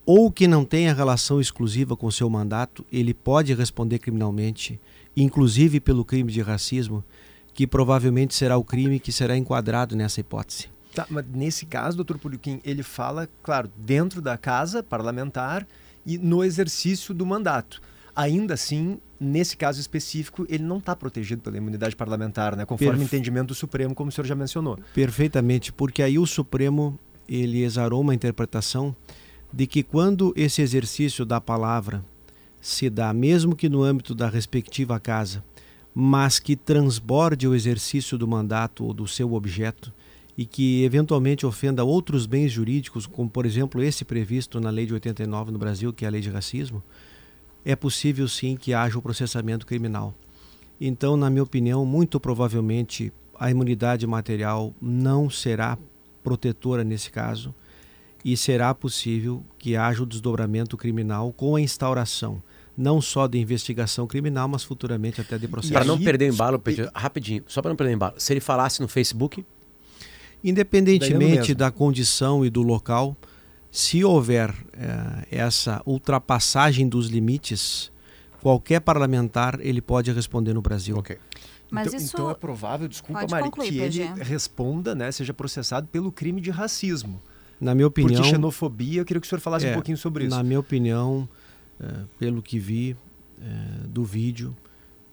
ou 0.07 0.31
que 0.31 0.47
não 0.47 0.65
tenha 0.65 0.95
relação 0.95 1.41
exclusiva 1.41 1.97
com 1.97 2.07
o 2.07 2.13
seu 2.13 2.29
mandato, 2.29 2.85
ele 2.93 3.15
pode 3.15 3.55
responder 3.55 3.99
criminalmente 3.99 4.81
inclusive 5.17 5.81
pelo 5.81 6.05
crime 6.05 6.33
de 6.33 6.41
racismo, 6.41 7.05
que 7.53 7.67
provavelmente 7.67 8.35
será 8.35 8.57
o 8.57 8.65
crime 8.65 8.99
que 8.99 9.13
será 9.13 9.37
enquadrado 9.37 9.95
nessa 9.95 10.21
hipótese. 10.21 10.69
Tá, 10.95 11.07
mas 11.09 11.25
nesse 11.33 11.67
caso, 11.67 11.97
doutor 11.97 12.19
Puliquim, 12.19 12.61
ele 12.65 12.83
fala, 12.83 13.29
claro, 13.43 13.71
dentro 13.77 14.21
da 14.21 14.37
casa 14.37 14.83
parlamentar 14.83 15.67
e 16.07 16.19
no 16.19 16.45
exercício 16.45 17.15
do 17.15 17.27
mandato. 17.27 17.81
Ainda 18.15 18.55
assim, 18.55 18.99
nesse 19.19 19.57
caso 19.57 19.81
específico, 19.81 20.47
ele 20.49 20.63
não 20.63 20.79
está 20.79 20.95
protegido 20.95 21.43
pela 21.43 21.57
imunidade 21.57 21.97
parlamentar, 21.97 22.57
né? 22.57 22.65
conforme 22.65 22.93
Perfe... 22.93 23.05
o 23.05 23.07
entendimento 23.07 23.49
do 23.49 23.55
Supremo, 23.55 23.95
como 23.95 24.09
o 24.09 24.13
senhor 24.13 24.27
já 24.27 24.37
mencionou. 24.37 24.79
Perfeitamente, 24.95 25.73
porque 25.73 26.01
aí 26.03 26.17
o 26.17 26.27
Supremo 26.27 26.99
ele 27.29 27.65
exarou 27.65 28.01
uma 28.01 28.15
interpretação 28.15 28.95
de 29.55 29.69
que 29.69 29.85
quando 29.85 30.33
esse 30.35 30.61
exercício 30.61 31.25
da 31.25 31.41
palavra 31.41 32.05
se 32.61 32.91
dá, 32.91 33.13
mesmo 33.13 33.55
que 33.55 33.69
no 33.69 33.85
âmbito 33.85 34.13
da 34.13 34.29
respectiva 34.29 34.99
casa, 34.99 35.45
mas 35.95 36.41
que 36.41 36.57
transborde 36.57 37.47
o 37.47 37.55
exercício 37.55 38.19
do 38.19 38.27
mandato 38.27 38.85
ou 38.85 38.93
do 38.93 39.07
seu 39.07 39.33
objeto 39.33 39.93
e 40.37 40.45
que 40.45 40.83
eventualmente 40.83 41.47
ofenda 41.47 41.85
outros 41.85 42.27
bens 42.27 42.51
jurídicos, 42.51 43.07
como 43.07 43.31
por 43.31 43.47
exemplo 43.47 43.81
esse 43.81 44.05
previsto 44.05 44.59
na 44.59 44.71
Lei 44.71 44.87
de 44.87 44.95
89 44.95 45.53
no 45.53 45.59
Brasil, 45.59 45.93
que 45.93 46.05
é 46.05 46.09
a 46.09 46.11
Lei 46.11 46.21
de 46.21 46.31
Racismo, 46.31 46.83
é 47.65 47.77
possível 47.77 48.27
sim 48.27 48.57
que 48.57 48.75
haja 48.75 48.99
o 48.99 49.03
processamento 49.03 49.65
criminal. 49.65 50.13
Então, 50.81 51.17
na 51.17 51.31
minha 51.31 51.45
opinião, 51.45 51.87
muito 51.87 52.19
provavelmente 52.19 53.13
a 53.39 53.53
imunidade 53.53 54.05
material 54.05 54.75
não 54.83 55.31
será 55.31 55.79
protetora 56.25 56.83
nesse 56.83 57.13
caso 57.13 57.55
e 58.25 58.37
será 58.37 58.75
possível 58.75 59.45
que 59.59 59.77
haja 59.77 60.03
o 60.03 60.07
desdobramento 60.07 60.77
criminal 60.77 61.33
com 61.33 61.57
a 61.57 61.61
instauração 61.61 62.43
não 62.77 63.01
só 63.01 63.27
de 63.27 63.39
investigação 63.39 64.07
criminal, 64.07 64.49
mas 64.49 64.65
futuramente 64.65 65.21
até 65.21 65.39
de 65.39 65.47
processo. 65.47 65.73
Para 65.73 65.85
não 65.85 65.99
perder 65.99 66.31
o 66.31 66.35
embalo, 66.35 66.59
Pedro, 66.59 66.91
rapidinho, 66.95 67.45
só 67.47 67.63
para 67.63 67.69
não 67.69 67.77
perder 67.77 67.93
o 67.93 67.95
embalo, 67.95 68.15
se 68.19 68.33
ele 68.33 68.41
falasse 68.41 68.81
no 68.81 68.89
Facebook? 68.89 69.45
Independentemente 70.43 71.55
da 71.55 71.71
condição 71.71 72.45
e 72.45 72.51
do 72.51 72.63
local, 72.63 73.17
se 73.71 74.05
houver 74.05 74.53
é, 74.73 75.39
essa 75.39 75.81
ultrapassagem 75.87 76.89
dos 76.89 77.09
limites, 77.09 77.91
qualquer 78.43 78.81
parlamentar 78.81 79.59
ele 79.61 79.81
pode 79.81 80.13
responder 80.13 80.53
no 80.53 80.61
Brasil. 80.61 80.97
Okay. 80.99 81.19
Mas 81.71 81.89
então, 81.89 81.99
isso... 81.99 82.17
então 82.17 82.31
é 82.31 82.35
provável, 82.35 82.87
desculpa, 82.87 83.27
Mari, 83.29 83.45
concluir, 83.45 83.71
que 83.71 83.79
ele 83.79 84.05
responda, 84.23 84.95
né, 84.95 85.11
seja 85.11 85.33
processado 85.33 85.87
pelo 85.89 86.13
crime 86.13 86.41
de 86.41 86.51
racismo. 86.51 87.23
Na 87.65 87.75
minha 87.75 87.87
opinião. 87.87 88.21
Porque 88.21 88.31
xenofobia, 88.31 89.01
eu 89.01 89.05
queria 89.05 89.21
que 89.21 89.27
o 89.27 89.29
senhor 89.29 89.41
falasse 89.41 89.67
é, 89.67 89.71
um 89.71 89.75
pouquinho 89.75 89.97
sobre 89.97 90.27
isso. 90.27 90.37
Na 90.37 90.43
minha 90.43 90.61
opinião, 90.61 91.27
é, 91.81 91.87
pelo 92.19 92.43
que 92.43 92.59
vi 92.59 92.95
é, 93.41 93.87
do 93.87 94.05
vídeo 94.05 94.55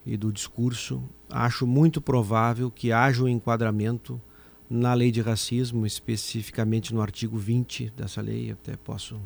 e 0.06 0.18
do 0.18 0.34
discurso, 0.34 1.02
acho 1.30 1.66
muito 1.66 2.02
provável 2.02 2.70
que 2.70 2.92
haja 2.92 3.24
um 3.24 3.28
enquadramento 3.28 4.22
na 4.70 4.94
lei 4.94 5.12
de 5.12 5.22
racismo, 5.22 5.86
especificamente 5.86 6.94
no 6.94 7.02
artigo 7.02 7.38
20 7.38 7.94
dessa 7.96 8.22
lei. 8.22 8.52
Até 8.52 8.76
posso. 8.76 9.18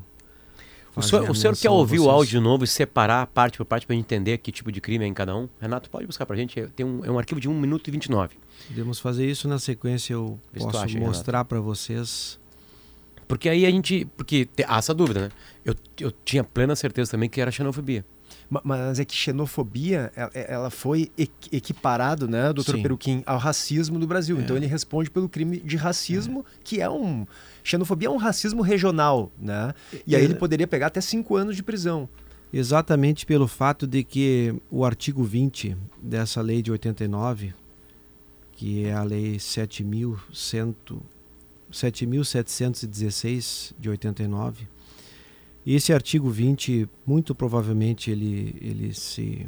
O 0.96 1.01
senhor, 1.01 1.29
o 1.29 1.36
senhor 1.36 1.58
quer 1.58 1.70
ouvir 1.70 2.00
o 2.00 2.10
áudio 2.10 2.32
de 2.32 2.39
novo 2.39 2.63
e 2.63 2.67
separar 2.67 3.27
parte 3.27 3.58
por 3.58 3.65
parte 3.65 3.86
para 3.86 3.96
entender 3.96 4.38
que 4.38 4.50
tipo 4.50 4.72
de 4.72 4.79
crime 4.79 5.03
é 5.03 5.08
em 5.08 5.13
cada 5.13 5.36
um? 5.36 5.50
Renato, 5.60 5.89
pode 5.89 6.05
buscar 6.05 6.25
para 6.25 6.36
a 6.36 6.39
gente? 6.39 6.62
Tem 6.75 6.86
um, 6.86 7.03
é 7.03 7.12
um 7.12 7.20
arquivo 7.20 7.41
de 7.41 7.50
1 7.50 7.60
minuto 7.60 7.88
e 7.88 7.91
29. 7.91 8.38
Podemos 8.67 9.00
fazer 9.00 9.29
isso 9.29 9.48
na 9.48 9.60
sequência. 9.60 10.13
Eu 10.13 10.39
posso 10.58 10.77
acha, 10.77 10.98
mostrar 10.98 11.44
para 11.44 11.60
vocês 11.60 12.39
porque 13.27 13.50
aí 13.50 13.65
a 13.65 13.72
gente. 13.72 14.05
Porque 14.17 14.48
há 14.67 14.77
essa 14.77 14.94
dúvida, 14.94 15.22
né? 15.22 15.29
Eu, 15.63 15.75
eu 16.00 16.12
tinha 16.24 16.44
plena 16.44 16.75
certeza 16.75 17.12
também 17.12 17.29
que 17.29 17.41
era 17.41 17.51
xenofobia. 17.51 18.05
Mas 18.63 19.00
é 19.00 19.05
que 19.05 19.15
xenofobia, 19.15 20.12
ela 20.34 20.70
foi 20.70 21.12
equiparado, 21.51 22.27
né, 22.27 22.53
doutor 22.53 22.79
Peruquim, 22.79 23.24
ao 23.25 23.38
racismo 23.38 23.98
do 23.98 24.05
Brasil. 24.05 24.38
É. 24.38 24.41
Então 24.41 24.55
ele 24.55 24.67
responde 24.67 25.10
pelo 25.10 25.27
crime 25.27 25.58
de 25.58 25.75
racismo, 25.75 26.41
é. 26.41 26.60
que 26.63 26.79
é 26.79 26.89
um... 26.89 27.25
Xenofobia 27.63 28.08
é 28.08 28.12
um 28.12 28.17
racismo 28.17 28.62
regional, 28.62 29.32
né? 29.39 29.74
E 30.05 30.15
aí 30.15 30.24
ele 30.24 30.36
poderia 30.36 30.67
pegar 30.67 30.88
até 30.88 31.01
cinco 31.01 31.36
anos 31.36 31.55
de 31.55 31.63
prisão. 31.63 32.08
Exatamente 32.53 33.25
pelo 33.25 33.48
fato 33.48 33.88
de 33.88 34.03
que 34.03 34.53
o 34.70 34.86
artigo 34.86 35.24
20 35.24 35.75
dessa 36.01 36.39
lei 36.41 36.62
de 36.62 36.72
89, 36.72 37.53
que 38.51 38.86
é 38.86 38.94
a 38.94 39.03
lei 39.03 39.39
7100 39.39 40.75
7.716 41.75 43.74
de 43.77 43.89
89. 43.89 44.65
E 45.65 45.75
esse 45.75 45.91
artigo 45.91 46.29
20, 46.29 46.88
muito 47.05 47.36
provavelmente, 47.36 48.10
ele, 48.10 48.55
ele 48.62 48.94
se, 48.94 49.46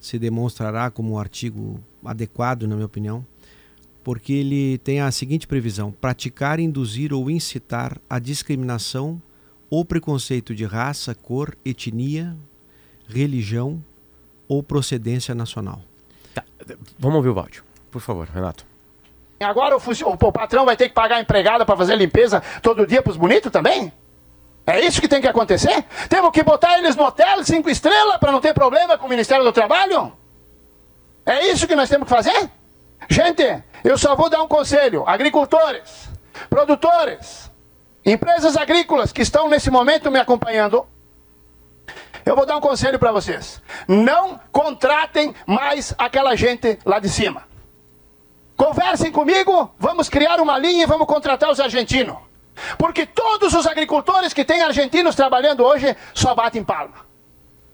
se 0.00 0.18
demonstrará 0.18 0.90
como 0.90 1.12
um 1.12 1.18
artigo 1.18 1.78
adequado, 2.04 2.66
na 2.66 2.74
minha 2.74 2.86
opinião, 2.86 3.26
porque 4.02 4.32
ele 4.32 4.78
tem 4.78 5.00
a 5.00 5.10
seguinte 5.10 5.46
previsão: 5.46 5.92
praticar, 5.92 6.58
induzir 6.58 7.12
ou 7.12 7.30
incitar 7.30 8.00
a 8.08 8.18
discriminação 8.18 9.20
ou 9.68 9.84
preconceito 9.84 10.54
de 10.54 10.64
raça, 10.64 11.14
cor, 11.14 11.54
etnia, 11.64 12.34
religião 13.06 13.84
ou 14.48 14.62
procedência 14.62 15.34
nacional. 15.34 15.82
Tá. 16.32 16.44
Vamos 16.98 17.16
ouvir 17.16 17.30
o 17.30 17.38
áudio, 17.38 17.64
por 17.90 18.00
favor, 18.00 18.28
Renato. 18.28 18.73
Agora 19.44 19.76
o, 19.76 19.80
o, 19.80 20.32
patrão 20.32 20.64
vai 20.64 20.76
ter 20.76 20.88
que 20.88 20.94
pagar 20.94 21.16
a 21.16 21.20
empregada 21.20 21.64
para 21.64 21.76
fazer 21.76 21.96
limpeza 21.96 22.42
todo 22.62 22.86
dia 22.86 23.02
para 23.02 23.10
os 23.10 23.16
bonitos 23.16 23.52
também? 23.52 23.92
É 24.66 24.80
isso 24.80 25.00
que 25.00 25.08
tem 25.08 25.20
que 25.20 25.28
acontecer? 25.28 25.84
Temos 26.08 26.30
que 26.30 26.42
botar 26.42 26.78
eles 26.78 26.96
no 26.96 27.04
hotel 27.04 27.44
cinco 27.44 27.68
estrelas 27.68 28.16
para 28.16 28.32
não 28.32 28.40
ter 28.40 28.54
problema 28.54 28.96
com 28.96 29.06
o 29.06 29.10
Ministério 29.10 29.44
do 29.44 29.52
Trabalho? 29.52 30.12
É 31.26 31.46
isso 31.48 31.66
que 31.66 31.74
nós 31.74 31.88
temos 31.88 32.08
que 32.08 32.14
fazer? 32.14 32.50
Gente, 33.08 33.62
eu 33.82 33.98
só 33.98 34.14
vou 34.14 34.30
dar 34.30 34.42
um 34.42 34.48
conselho: 34.48 35.04
agricultores, 35.06 36.08
produtores, 36.48 37.50
empresas 38.04 38.56
agrícolas 38.56 39.12
que 39.12 39.22
estão 39.22 39.48
nesse 39.48 39.70
momento 39.70 40.10
me 40.10 40.18
acompanhando. 40.18 40.86
Eu 42.24 42.34
vou 42.34 42.46
dar 42.46 42.56
um 42.56 42.60
conselho 42.60 42.98
para 42.98 43.12
vocês: 43.12 43.60
não 43.86 44.40
contratem 44.50 45.34
mais 45.46 45.94
aquela 45.98 46.34
gente 46.34 46.78
lá 46.84 46.98
de 46.98 47.08
cima. 47.08 47.53
Conversem 48.56 49.10
comigo, 49.10 49.74
vamos 49.78 50.08
criar 50.08 50.40
uma 50.40 50.56
linha 50.58 50.84
e 50.84 50.86
vamos 50.86 51.06
contratar 51.06 51.50
os 51.50 51.58
argentinos. 51.58 52.16
Porque 52.78 53.04
todos 53.04 53.52
os 53.52 53.66
agricultores 53.66 54.32
que 54.32 54.44
têm 54.44 54.62
argentinos 54.62 55.16
trabalhando 55.16 55.64
hoje 55.64 55.96
só 56.12 56.34
batem 56.34 56.62
palma. 56.62 56.94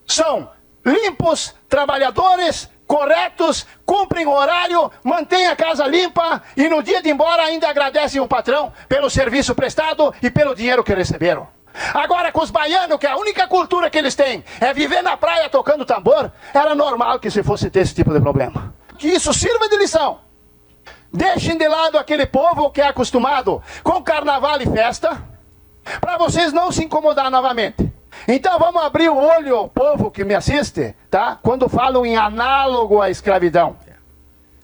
São 0.06 0.50
limpos, 0.84 1.54
trabalhadores, 1.68 2.70
corretos, 2.86 3.66
cumprem 3.84 4.26
o 4.26 4.32
horário, 4.32 4.90
mantêm 5.04 5.46
a 5.48 5.54
casa 5.54 5.86
limpa 5.86 6.42
e 6.56 6.68
no 6.68 6.82
dia 6.82 7.02
de 7.02 7.10
ir 7.10 7.12
embora 7.12 7.42
ainda 7.42 7.68
agradecem 7.68 8.20
o 8.20 8.26
patrão 8.26 8.72
pelo 8.88 9.10
serviço 9.10 9.54
prestado 9.54 10.14
e 10.22 10.30
pelo 10.30 10.54
dinheiro 10.54 10.82
que 10.82 10.94
receberam. 10.94 11.46
Agora, 11.94 12.32
com 12.32 12.40
os 12.40 12.50
baianos, 12.50 12.98
que 12.98 13.06
a 13.06 13.16
única 13.16 13.46
cultura 13.46 13.90
que 13.90 13.98
eles 13.98 14.14
têm 14.14 14.42
é 14.60 14.72
viver 14.72 15.02
na 15.02 15.16
praia 15.16 15.48
tocando 15.48 15.84
tambor, 15.84 16.32
era 16.52 16.74
normal 16.74 17.20
que 17.20 17.30
se 17.30 17.42
fosse 17.42 17.70
ter 17.70 17.80
esse 17.80 17.94
tipo 17.94 18.12
de 18.12 18.18
problema. 18.18 18.74
Que 18.98 19.08
isso 19.08 19.32
sirva 19.32 19.68
de 19.68 19.76
lição 19.76 20.29
Deixem 21.12 21.56
de 21.56 21.66
lado 21.66 21.98
aquele 21.98 22.26
povo 22.26 22.70
que 22.70 22.80
é 22.80 22.86
acostumado 22.86 23.62
com 23.82 24.02
carnaval 24.02 24.60
e 24.60 24.66
festa, 24.66 25.22
para 26.00 26.16
vocês 26.16 26.52
não 26.52 26.70
se 26.70 26.84
incomodar 26.84 27.30
novamente. 27.30 27.92
Então 28.28 28.58
vamos 28.58 28.82
abrir 28.82 29.08
o 29.08 29.16
olho, 29.16 29.68
povo 29.68 30.10
que 30.10 30.24
me 30.24 30.34
assiste, 30.34 30.94
tá? 31.10 31.38
Quando 31.42 31.68
falam 31.68 32.06
em 32.06 32.16
análogo 32.16 33.00
à 33.00 33.10
escravidão. 33.10 33.76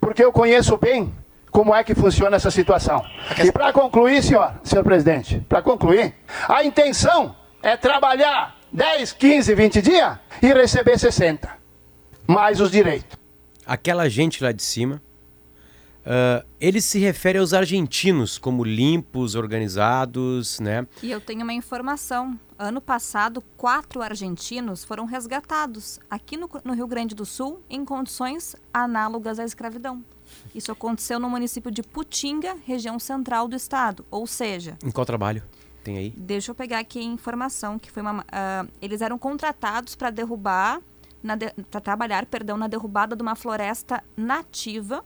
Porque 0.01 0.25
eu 0.25 0.33
conheço 0.33 0.77
bem 0.77 1.13
como 1.51 1.75
é 1.75 1.83
que 1.83 1.95
funciona 1.95 2.37
essa 2.37 2.51
situação. 2.51 3.05
E 3.43 3.51
para 3.51 3.73
concluir, 3.73 4.23
senhor, 4.23 4.53
senhor 4.63 4.85
presidente, 4.85 5.41
para 5.49 5.63
concluir, 5.63 6.15
a 6.49 6.63
intenção 6.65 7.35
é 7.63 7.77
trabalhar 7.77 8.55
10, 8.71 9.13
15, 9.13 9.55
20 9.55 9.83
dias 9.83 10.19
e 10.43 10.53
receber 10.53 10.99
60. 10.99 11.49
Mais 12.27 12.61
os 12.61 12.71
direitos. 12.71 13.19
Aquela 13.67 14.09
gente 14.09 14.45
lá 14.45 14.53
de 14.53 14.63
cima 14.63 15.01
Uh, 16.07 16.47
ele 16.61 16.81
se 16.81 17.01
refere 17.01 17.37
aos 17.37 17.53
argentinos 17.53 18.39
como 18.39 18.63
limpos, 18.63 19.35
organizados, 19.35 20.61
né? 20.61 20.87
E 21.03 21.11
eu 21.11 21.21
tenho 21.21 21.43
uma 21.43 21.53
informação. 21.53 22.39
Ano 22.57 22.81
passado, 22.81 23.43
quatro 23.57 24.01
argentinos 24.01 24.85
foram 24.85 25.05
resgatados 25.05 25.99
aqui 26.09 26.37
no, 26.37 26.49
no 26.65 26.75
Rio 26.75 26.87
Grande 26.87 27.13
do 27.13 27.27
Sul 27.27 27.61
em 27.69 27.85
condições 27.85 28.55
análogas 28.73 29.41
à 29.41 29.45
escravidão. 29.45 30.05
Isso 30.55 30.71
aconteceu 30.71 31.19
no 31.19 31.29
município 31.29 31.73
de 31.73 31.83
Putinga, 31.83 32.57
região 32.65 33.01
central 33.01 33.49
do 33.49 33.57
estado. 33.57 34.07
Ou 34.09 34.29
seja. 34.29 34.79
Em 34.85 34.93
qual 34.93 35.05
trabalho? 35.05 35.43
Tem 35.83 35.99
aí? 35.99 36.15
Deixa 36.17 36.53
eu 36.53 36.55
pegar 36.55 36.79
aqui 36.79 37.01
a 37.01 37.03
informação 37.03 37.81
que 37.81 37.91
foi 37.91 38.03
uma. 38.03 38.21
Uh, 38.23 38.71
eles 38.81 39.01
eram 39.01 39.19
contratados 39.19 39.97
para 39.97 40.11
derrubar, 40.11 40.81
para 41.69 41.81
trabalhar, 41.81 42.27
perdão, 42.27 42.57
na 42.57 42.69
derrubada 42.69 43.17
de 43.17 43.23
uma 43.23 43.35
floresta 43.35 44.05
nativa 44.17 45.05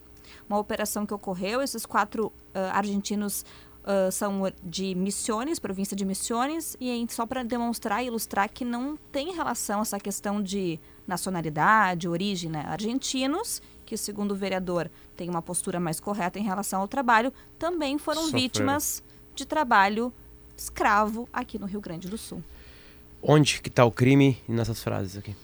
uma 0.51 0.59
operação 0.59 1.07
que 1.07 1.15
ocorreu. 1.15 1.63
Esses 1.63 1.87
quatro 1.87 2.27
uh, 2.27 2.59
argentinos 2.73 3.45
uh, 3.85 4.11
são 4.11 4.43
de 4.63 4.95
Missões, 4.97 5.61
província 5.61 5.97
de 5.97 6.05
Missões, 6.05 6.77
e 6.81 6.91
aí, 6.91 7.07
só 7.09 7.25
para 7.25 7.45
demonstrar 7.45 8.03
e 8.03 8.09
ilustrar 8.09 8.51
que 8.51 8.65
não 8.65 8.99
tem 9.13 9.33
relação 9.33 9.81
essa 9.81 10.01
questão 10.01 10.43
de 10.43 10.81
nacionalidade, 11.07 12.09
origem, 12.09 12.51
né? 12.51 12.65
Argentinos, 12.67 13.63
que 13.87 13.97
segundo 13.97 14.33
o 14.33 14.37
vereador 14.37 14.91
tem 15.17 15.29
uma 15.29 15.41
postura 15.41 15.79
mais 15.79 16.01
correta 16.01 16.39
em 16.39 16.43
relação 16.43 16.81
ao 16.81 16.89
trabalho, 16.89 17.33
também 17.59 17.97
foram 17.97 18.23
Sofreram. 18.23 18.43
vítimas 18.43 19.03
de 19.35 19.47
trabalho 19.47 20.13
escravo 20.57 21.29
aqui 21.33 21.59
no 21.59 21.67
Rio 21.67 21.81
Grande 21.81 22.09
do 22.09 22.19
Sul. 22.19 22.43
Onde 23.23 23.61
que 23.61 23.69
está 23.69 23.85
o 23.85 23.91
crime 23.91 24.39
nessas 24.49 24.83
frases 24.83 25.17
aqui? 25.17 25.35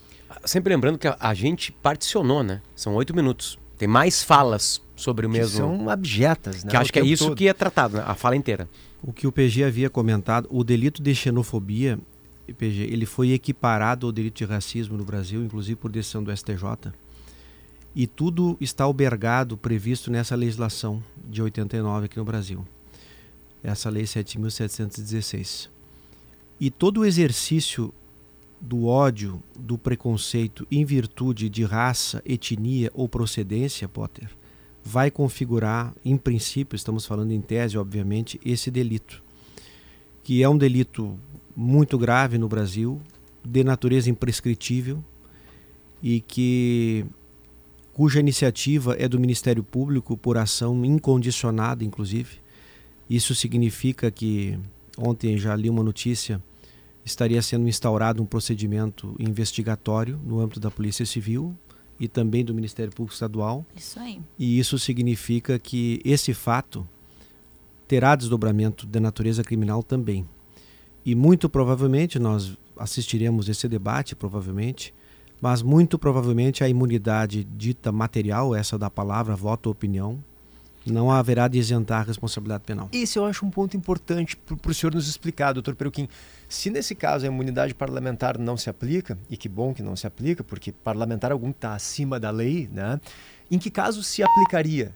Sempre 0.44 0.72
lembrando 0.72 0.98
que 0.98 1.08
a, 1.08 1.16
a 1.18 1.34
gente 1.34 1.72
particionou, 1.72 2.42
né? 2.42 2.60
São 2.74 2.94
oito 2.94 3.14
minutos. 3.14 3.58
Tem 3.76 3.86
mais 3.86 4.22
falas 4.22 4.80
sobre 4.94 5.26
o 5.26 5.30
mesmo. 5.30 5.50
Que 5.50 5.56
são 5.56 5.90
abjetas, 5.90 6.64
né? 6.64 6.70
Que 6.70 6.76
acho 6.76 6.92
que 6.92 6.98
é 6.98 7.04
isso 7.04 7.28
todo. 7.28 7.36
que 7.36 7.48
é 7.48 7.52
tratado, 7.52 7.98
né? 7.98 8.04
a 8.06 8.14
fala 8.14 8.34
inteira. 8.36 8.68
O 9.02 9.12
que 9.12 9.26
o 9.26 9.32
PG 9.32 9.64
havia 9.64 9.90
comentado, 9.90 10.48
o 10.50 10.64
delito 10.64 11.02
de 11.02 11.14
xenofobia, 11.14 11.98
PG, 12.56 12.84
ele 12.84 13.04
foi 13.04 13.32
equiparado 13.32 14.06
ao 14.06 14.12
delito 14.12 14.38
de 14.38 14.44
racismo 14.44 14.96
no 14.96 15.04
Brasil, 15.04 15.44
inclusive 15.44 15.76
por 15.76 15.90
decisão 15.90 16.22
do 16.22 16.34
STJ. 16.34 16.92
E 17.94 18.06
tudo 18.06 18.56
está 18.60 18.84
albergado, 18.84 19.56
previsto 19.56 20.10
nessa 20.10 20.34
legislação 20.34 21.02
de 21.28 21.42
89 21.42 22.06
aqui 22.06 22.16
no 22.16 22.24
Brasil. 22.24 22.66
Essa 23.62 23.90
lei 23.90 24.04
7.716. 24.04 25.68
E 26.60 26.70
todo 26.70 27.00
o 27.00 27.04
exercício 27.04 27.92
do 28.66 28.86
ódio, 28.86 29.40
do 29.56 29.78
preconceito 29.78 30.66
em 30.68 30.84
virtude 30.84 31.48
de 31.48 31.62
raça, 31.62 32.20
etnia 32.26 32.90
ou 32.92 33.08
procedência, 33.08 33.88
Potter, 33.88 34.28
vai 34.82 35.08
configurar, 35.08 35.94
em 36.04 36.16
princípio, 36.16 36.74
estamos 36.74 37.06
falando 37.06 37.30
em 37.30 37.40
tese, 37.40 37.78
obviamente, 37.78 38.40
esse 38.44 38.68
delito, 38.68 39.22
que 40.24 40.42
é 40.42 40.48
um 40.48 40.58
delito 40.58 41.16
muito 41.54 41.96
grave 41.96 42.38
no 42.38 42.48
Brasil, 42.48 43.00
de 43.44 43.62
natureza 43.62 44.10
imprescritível 44.10 45.02
e 46.02 46.20
que 46.20 47.06
cuja 47.92 48.18
iniciativa 48.18 48.96
é 48.98 49.08
do 49.08 49.20
Ministério 49.20 49.62
Público 49.62 50.16
por 50.16 50.36
ação 50.36 50.84
incondicionada, 50.84 51.84
inclusive. 51.84 52.38
Isso 53.08 53.32
significa 53.32 54.10
que 54.10 54.58
ontem 54.98 55.38
já 55.38 55.54
li 55.54 55.70
uma 55.70 55.84
notícia 55.84 56.42
estaria 57.06 57.40
sendo 57.40 57.68
instaurado 57.68 58.20
um 58.20 58.26
procedimento 58.26 59.14
investigatório 59.16 60.20
no 60.24 60.40
âmbito 60.40 60.58
da 60.58 60.72
Polícia 60.72 61.06
Civil 61.06 61.56
e 62.00 62.08
também 62.08 62.44
do 62.44 62.52
Ministério 62.52 62.92
Público 62.92 63.14
Estadual. 63.14 63.64
Isso 63.76 64.00
aí. 64.00 64.20
E 64.36 64.58
isso 64.58 64.76
significa 64.76 65.56
que 65.56 66.02
esse 66.04 66.34
fato 66.34 66.86
terá 67.86 68.16
desdobramento 68.16 68.84
de 68.84 68.98
natureza 68.98 69.44
criminal 69.44 69.84
também. 69.84 70.28
E 71.04 71.14
muito 71.14 71.48
provavelmente 71.48 72.18
nós 72.18 72.58
assistiremos 72.76 73.48
esse 73.48 73.68
debate, 73.68 74.16
provavelmente, 74.16 74.92
mas 75.40 75.62
muito 75.62 75.96
provavelmente 75.96 76.64
a 76.64 76.68
imunidade 76.68 77.44
dita 77.44 77.92
material, 77.92 78.52
essa 78.52 78.76
da 78.76 78.90
palavra 78.90 79.36
voto 79.36 79.68
ou 79.68 79.72
opinião, 79.72 80.22
não 80.92 81.10
haverá 81.10 81.48
de 81.48 81.58
isentar 81.58 82.00
a 82.00 82.04
responsabilidade 82.04 82.64
penal. 82.64 82.88
Esse 82.92 83.18
eu 83.18 83.24
acho 83.24 83.44
um 83.44 83.50
ponto 83.50 83.76
importante 83.76 84.36
para 84.36 84.70
o 84.70 84.74
senhor 84.74 84.94
nos 84.94 85.08
explicar, 85.08 85.52
doutor 85.52 85.74
Peruquim. 85.74 86.08
Se 86.48 86.70
nesse 86.70 86.94
caso 86.94 87.24
a 87.24 87.28
imunidade 87.28 87.74
parlamentar 87.74 88.38
não 88.38 88.56
se 88.56 88.70
aplica, 88.70 89.18
e 89.28 89.36
que 89.36 89.48
bom 89.48 89.74
que 89.74 89.82
não 89.82 89.96
se 89.96 90.06
aplica, 90.06 90.44
porque 90.44 90.72
parlamentar 90.72 91.32
algum 91.32 91.50
está 91.50 91.74
acima 91.74 92.20
da 92.20 92.30
lei, 92.30 92.68
né? 92.72 93.00
em 93.50 93.58
que 93.58 93.70
caso 93.70 94.02
se 94.02 94.22
aplicaria? 94.22 94.94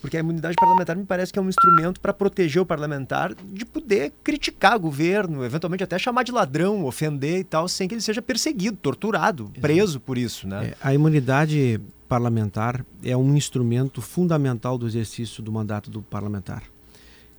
Porque 0.00 0.16
a 0.16 0.20
imunidade 0.20 0.54
parlamentar 0.54 0.96
me 0.96 1.04
parece 1.04 1.32
que 1.32 1.38
é 1.38 1.42
um 1.42 1.48
instrumento 1.48 2.00
para 2.00 2.12
proteger 2.12 2.62
o 2.62 2.66
parlamentar 2.66 3.34
de 3.34 3.64
poder 3.64 4.12
criticar 4.22 4.76
o 4.76 4.80
governo, 4.80 5.44
eventualmente 5.44 5.82
até 5.82 5.98
chamar 5.98 6.22
de 6.22 6.30
ladrão, 6.30 6.84
ofender 6.84 7.40
e 7.40 7.44
tal, 7.44 7.66
sem 7.68 7.88
que 7.88 7.94
ele 7.94 8.00
seja 8.00 8.22
perseguido, 8.22 8.76
torturado, 8.76 9.50
preso 9.60 9.98
por 9.98 10.16
isso. 10.16 10.46
Né? 10.46 10.68
É, 10.68 10.76
a 10.80 10.94
imunidade 10.94 11.80
parlamentar 12.08 12.84
é 13.02 13.16
um 13.16 13.36
instrumento 13.36 14.00
fundamental 14.00 14.78
do 14.78 14.86
exercício 14.86 15.42
do 15.42 15.52
mandato 15.52 15.90
do 15.90 16.02
parlamentar. 16.02 16.64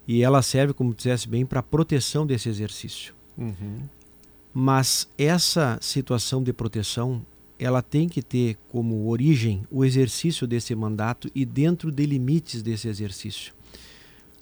E 0.08 0.24
ela 0.24 0.42
serve, 0.42 0.74
como 0.74 0.94
dissesse 0.94 1.28
bem, 1.28 1.46
para 1.46 1.60
a 1.60 1.64
proteção 1.64 2.26
desse 2.26 2.48
exercício. 2.50 3.14
Uhum. 3.38 3.82
Mas 4.54 5.08
essa 5.18 5.78
situação 5.82 6.42
de 6.42 6.54
proteção, 6.54 7.26
ela 7.58 7.82
tem 7.82 8.08
que 8.08 8.22
ter 8.22 8.58
como 8.68 9.08
origem 9.08 9.64
o 9.70 9.84
exercício 9.84 10.48
desse 10.48 10.74
mandato 10.74 11.30
e 11.36 11.46
dentro 11.46 11.92
de 11.92 12.06
limites 12.06 12.62
desse 12.62 12.88
exercício. 12.88 13.54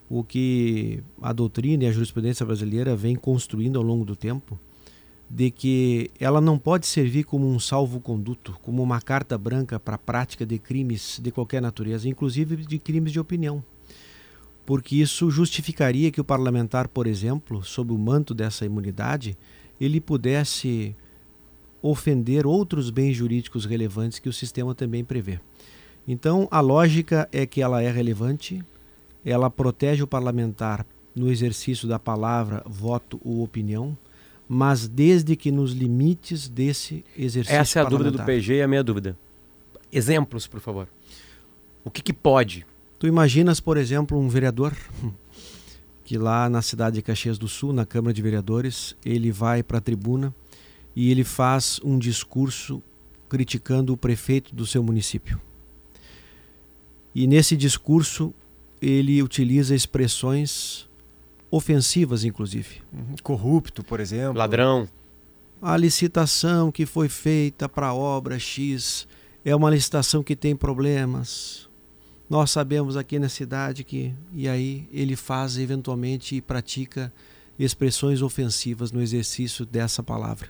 O 0.10 0.24
que 0.24 1.04
a 1.22 1.34
doutrina 1.34 1.84
e 1.84 1.88
a 1.88 1.92
jurisprudência 1.92 2.46
brasileira 2.46 2.96
vem 2.96 3.16
construindo 3.16 3.78
ao 3.78 3.84
longo 3.84 4.06
do 4.06 4.16
tempo 4.16 4.58
de 5.30 5.52
que 5.52 6.10
ela 6.20 6.40
não 6.40 6.58
pode 6.58 6.88
servir 6.88 7.24
como 7.26 7.48
um 7.48 7.60
salvo-conduto, 7.60 8.58
como 8.62 8.82
uma 8.82 9.02
carta 9.02 9.38
branca 9.38 9.80
para 9.80 9.96
a 9.96 10.00
prática 10.00 10.46
de 10.46 10.58
crimes 10.58 11.20
de 11.22 11.32
qualquer 11.32 11.62
natureza, 11.62 12.08
inclusive 12.08 12.56
de 12.58 12.80
crimes 12.80 13.12
de 13.12 13.20
opinião. 13.20 13.64
Porque 14.66 14.96
isso 14.96 15.30
justificaria 15.30 16.12
que 16.12 16.22
o 16.22 16.26
parlamentar, 16.26 16.88
por 16.88 17.08
exemplo, 17.08 17.64
sob 17.64 17.94
o 17.94 17.98
manto 17.98 18.34
dessa 18.34 18.66
imunidade, 18.66 19.38
ele 19.80 20.00
pudesse 20.00 20.96
ofender 21.82 22.46
outros 22.46 22.90
bens 22.90 23.16
jurídicos 23.16 23.66
relevantes 23.66 24.20
que 24.20 24.30
o 24.30 24.34
sistema 24.34 24.74
também 24.74 25.04
prevê. 25.04 25.40
Então, 26.08 26.48
a 26.50 26.60
lógica 26.60 27.28
é 27.32 27.46
que 27.46 27.62
ela 27.62 27.82
é 27.82 27.92
relevante, 27.92 28.64
ela 29.26 29.50
protege 29.50 30.04
o 30.04 30.08
parlamentar 30.08 30.86
no 31.14 31.30
exercício 31.30 31.88
da 31.88 32.00
palavra, 32.00 32.64
voto 32.66 33.20
ou 33.24 33.44
opinião, 33.44 33.98
mas 34.48 34.88
desde 34.88 35.36
que 35.36 35.52
nos 35.52 35.74
limites 35.74 36.48
desse 36.48 37.04
exercício 37.18 37.60
Essa 37.60 37.80
é 37.80 37.82
a 37.82 37.86
dúvida 37.86 38.12
do 38.12 38.24
PG 38.24 38.56
e 38.56 38.62
a 38.62 38.68
minha 38.68 38.84
dúvida. 38.84 39.18
Exemplos, 39.92 40.48
por 40.48 40.60
favor. 40.60 40.88
O 41.84 41.92
que, 41.92 42.02
que 42.02 42.14
pode? 42.14 42.66
Tu 43.00 43.08
imaginas, 43.08 43.60
por 43.60 43.78
exemplo, 43.78 44.18
um 44.18 44.30
vereador 44.30 44.76
que 46.04 46.18
lá 46.18 46.50
na 46.50 46.62
cidade 46.62 46.96
de 46.96 47.02
Caxias 47.02 47.38
do 47.38 47.50
Sul, 47.50 47.74
na 47.74 47.86
Câmara 47.86 48.14
de 48.14 48.22
Vereadores, 48.22 48.96
ele 49.06 49.30
vai 49.32 49.62
para 49.62 49.80
a 49.80 49.82
tribuna 49.82 50.34
e 50.96 51.12
ele 51.12 51.24
faz 51.24 51.82
um 51.84 52.00
discurso 52.00 52.82
criticando 53.28 53.92
o 53.92 53.98
prefeito 53.98 54.56
do 54.56 54.66
seu 54.66 54.82
município. 54.82 55.40
E 57.14 57.28
nesse 57.28 57.58
discurso 57.58 58.34
ele 58.82 59.22
utiliza 59.22 59.76
expressões 59.76 60.87
ofensivas, 61.50 62.24
inclusive. 62.24 62.82
Uhum. 62.94 63.16
Corrupto, 63.24 63.84
por 63.84 64.00
exemplo. 64.00 64.38
Ladrão. 64.38 64.88
A 65.62 65.76
licitação 65.76 66.72
que 66.72 66.86
foi 66.86 67.10
feita 67.10 67.68
para 67.68 67.88
a 67.88 67.94
obra 67.94 68.38
X 68.38 69.08
é 69.44 69.56
uma 69.56 69.70
licitação 69.70 70.22
que 70.22 70.36
tem 70.36 70.56
problemas. 70.56 71.68
Nós 72.30 72.52
sabemos 72.52 72.98
aqui 72.98 73.18
na 73.18 73.30
cidade 73.30 73.84
que. 73.84 74.14
E 74.34 74.48
aí 74.48 74.88
ele 74.92 75.16
faz 75.16 75.58
eventualmente 75.58 76.36
e 76.36 76.42
pratica 76.42 77.12
expressões 77.58 78.22
ofensivas 78.22 78.92
no 78.92 79.02
exercício 79.02 79.66
dessa 79.66 80.04
palavra. 80.04 80.50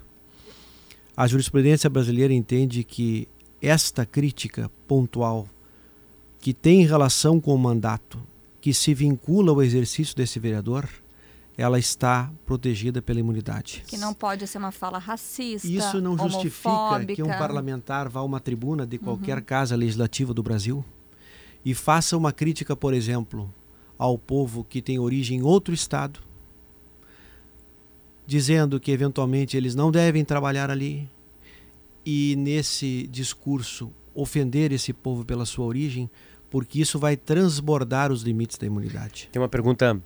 A 1.16 1.26
jurisprudência 1.26 1.90
brasileira 1.90 2.34
entende 2.34 2.84
que 2.84 3.28
esta 3.62 4.06
crítica 4.06 4.70
pontual, 4.88 5.48
que 6.40 6.54
tem 6.54 6.86
relação 6.86 7.40
com 7.40 7.56
o 7.56 7.58
mandato, 7.58 8.20
que 8.68 8.74
se 8.74 8.94
vincula 8.94 9.50
ao 9.54 9.64
exercício 9.64 10.14
desse 10.14 10.42
vereador, 10.42 10.90
ela 11.58 11.80
está 11.80 12.30
protegida 12.46 13.02
pela 13.02 13.18
imunidade. 13.18 13.82
Que 13.88 13.98
não 13.98 14.14
pode 14.14 14.46
ser 14.46 14.58
uma 14.58 14.74
fala 14.74 14.98
racista. 14.98 15.66
Isso 15.66 16.02
não 16.02 16.18
justifica 16.18 17.06
que 17.16 17.24
um 17.24 17.28
parlamentar 17.28 18.10
vá 18.10 18.20
a 18.20 18.24
uma 18.24 18.42
tribuna 18.42 18.86
de 18.86 18.98
qualquer 18.98 19.38
uhum. 19.38 19.44
casa 19.46 19.74
legislativa 19.74 20.34
do 20.34 20.44
Brasil 20.44 20.84
e 21.64 21.74
faça 21.74 22.18
uma 22.18 22.34
crítica, 22.34 22.76
por 22.76 22.94
exemplo, 22.94 23.50
ao 23.98 24.18
povo 24.18 24.66
que 24.66 24.82
tem 24.82 25.00
origem 25.00 25.40
em 25.40 25.44
outro 25.44 25.74
estado, 25.74 26.20
dizendo 28.26 28.82
que 28.82 28.92
eventualmente 28.92 29.56
eles 29.56 29.76
não 29.76 29.92
devem 29.92 30.26
trabalhar 30.26 30.70
ali 30.70 31.10
e 32.06 32.36
nesse 32.36 33.08
discurso 33.08 33.94
ofender 34.14 34.74
esse 34.74 34.92
povo 34.92 35.24
pela 35.24 35.46
sua 35.46 35.64
origem, 35.64 36.10
porque 36.50 36.80
isso 36.82 36.98
vai 37.00 37.16
transbordar 37.16 38.12
os 38.12 38.22
limites 38.24 38.58
da 38.58 38.66
imunidade. 38.66 39.30
Tem 39.32 39.42
uma 39.42 39.50
pergunta 39.50 40.00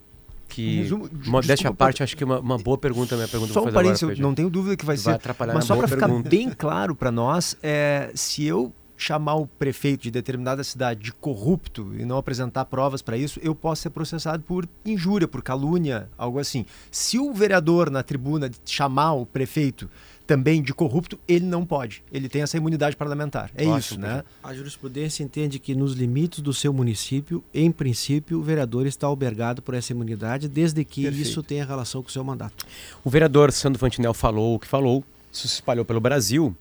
que. 0.48 0.78
Resumo- 0.82 1.10
desculpa, 1.42 1.74
parte, 1.74 2.04
acho 2.04 2.16
que 2.16 2.24
é 2.24 2.26
uma, 2.26 2.40
uma 2.40 2.58
boa 2.58 2.78
pergunta, 2.78 3.16
minha 3.16 3.28
pergunta 3.28 3.54
Só 3.54 3.62
um 3.62 3.64
eu 3.64 3.66
vou 3.66 3.74
fazer 3.74 3.84
parênteses, 3.84 4.04
agora, 4.04 4.20
eu 4.20 4.24
não 4.24 4.36
tenho 4.36 4.50
dúvida 4.50 4.76
que 4.76 4.86
vai 4.86 4.96
Vai 4.96 5.04
ser. 5.04 5.12
atrapalhar 5.12 5.54
Mas 5.54 5.66
só 5.66 5.76
para 5.76 5.88
ficar 5.88 6.08
bem 6.24 6.50
claro 6.50 6.96
para 6.96 7.12
nós, 7.12 7.58
é, 7.64 8.12
se 8.14 8.46
eu 8.46 8.74
chamar 8.98 9.34
o 9.34 9.48
prefeito 9.48 10.04
de 10.04 10.12
determinada 10.12 10.64
cidade 10.64 11.00
de 11.00 11.12
corrupto 11.12 11.92
e 11.98 12.06
não 12.06 12.18
apresentar 12.18 12.66
provas 12.66 13.02
para 13.02 13.18
isso, 13.18 13.40
eu 13.42 13.56
posso 13.56 13.82
ser 13.82 13.90
processado 13.90 14.44
por 14.44 14.70
injúria, 14.86 15.28
por 15.28 15.42
calúnia, 15.42 16.08
algo 16.16 16.38
assim. 16.38 16.68
Se 16.92 17.18
o 17.18 17.34
vereador 17.34 17.90
na 17.90 18.04
tribuna 18.04 18.52
chamar 18.64 19.14
o 19.14 19.26
prefeito 19.26 19.90
também 20.32 20.62
de 20.62 20.74
corrupto, 20.74 21.20
ele 21.28 21.46
não 21.46 21.66
pode. 21.66 22.02
Ele 22.10 22.30
tem 22.30 22.42
essa 22.42 22.56
imunidade 22.56 22.96
parlamentar. 22.96 23.52
É 23.54 23.64
Ótimo, 23.64 23.78
isso, 23.80 24.00
né? 24.00 24.24
A 24.42 24.54
jurisprudência 24.54 25.26
entende 25.26 25.60
que 25.60 25.76
nos 25.76 25.92
limites 25.92 26.40
do 26.40 26.54
seu 26.54 26.72
município, 26.72 27.44
em 27.54 27.70
princípio, 27.70 28.40
o 28.40 28.42
vereador 28.42 28.88
está 28.88 29.08
albergado 29.08 29.62
por 29.62 29.74
essa 29.74 29.92
imunidade, 29.92 30.48
desde 30.48 30.86
que 30.86 31.04
Perfeito. 31.04 31.28
isso 31.28 31.44
tenha 31.44 31.66
relação 31.66 32.02
com 32.02 32.08
o 32.08 32.12
seu 32.12 32.24
mandato. 32.24 32.66
O 33.04 33.10
vereador 33.10 33.52
Sandro 33.52 33.78
Fantinel 33.78 34.14
falou 34.14 34.56
o 34.56 34.60
que 34.60 34.68
falou, 34.68 35.04
isso 35.30 35.50
se 35.50 35.56
espalhou 35.56 35.84
pelo 35.84 36.00
Brasil 36.00 36.56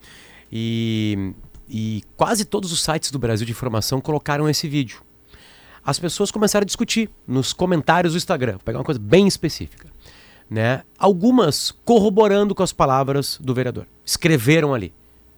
e, 0.50 1.32
e 1.68 2.02
quase 2.16 2.44
todos 2.44 2.72
os 2.72 2.82
sites 2.82 3.12
do 3.12 3.20
Brasil 3.20 3.46
de 3.46 3.52
informação 3.52 4.00
colocaram 4.00 4.48
esse 4.48 4.66
vídeo. 4.66 5.00
As 5.84 5.96
pessoas 5.96 6.32
começaram 6.32 6.64
a 6.64 6.66
discutir 6.66 7.08
nos 7.24 7.52
comentários 7.52 8.14
do 8.14 8.16
Instagram, 8.16 8.54
vou 8.54 8.62
pegar 8.64 8.78
uma 8.80 8.84
coisa 8.84 8.98
bem 8.98 9.28
específica. 9.28 9.89
Né? 10.50 10.82
Algumas 10.98 11.70
corroborando 11.70 12.54
com 12.54 12.62
as 12.62 12.72
palavras 12.72 13.38
do 13.40 13.54
vereador. 13.54 13.86
Escreveram 14.04 14.74
ali. 14.74 14.92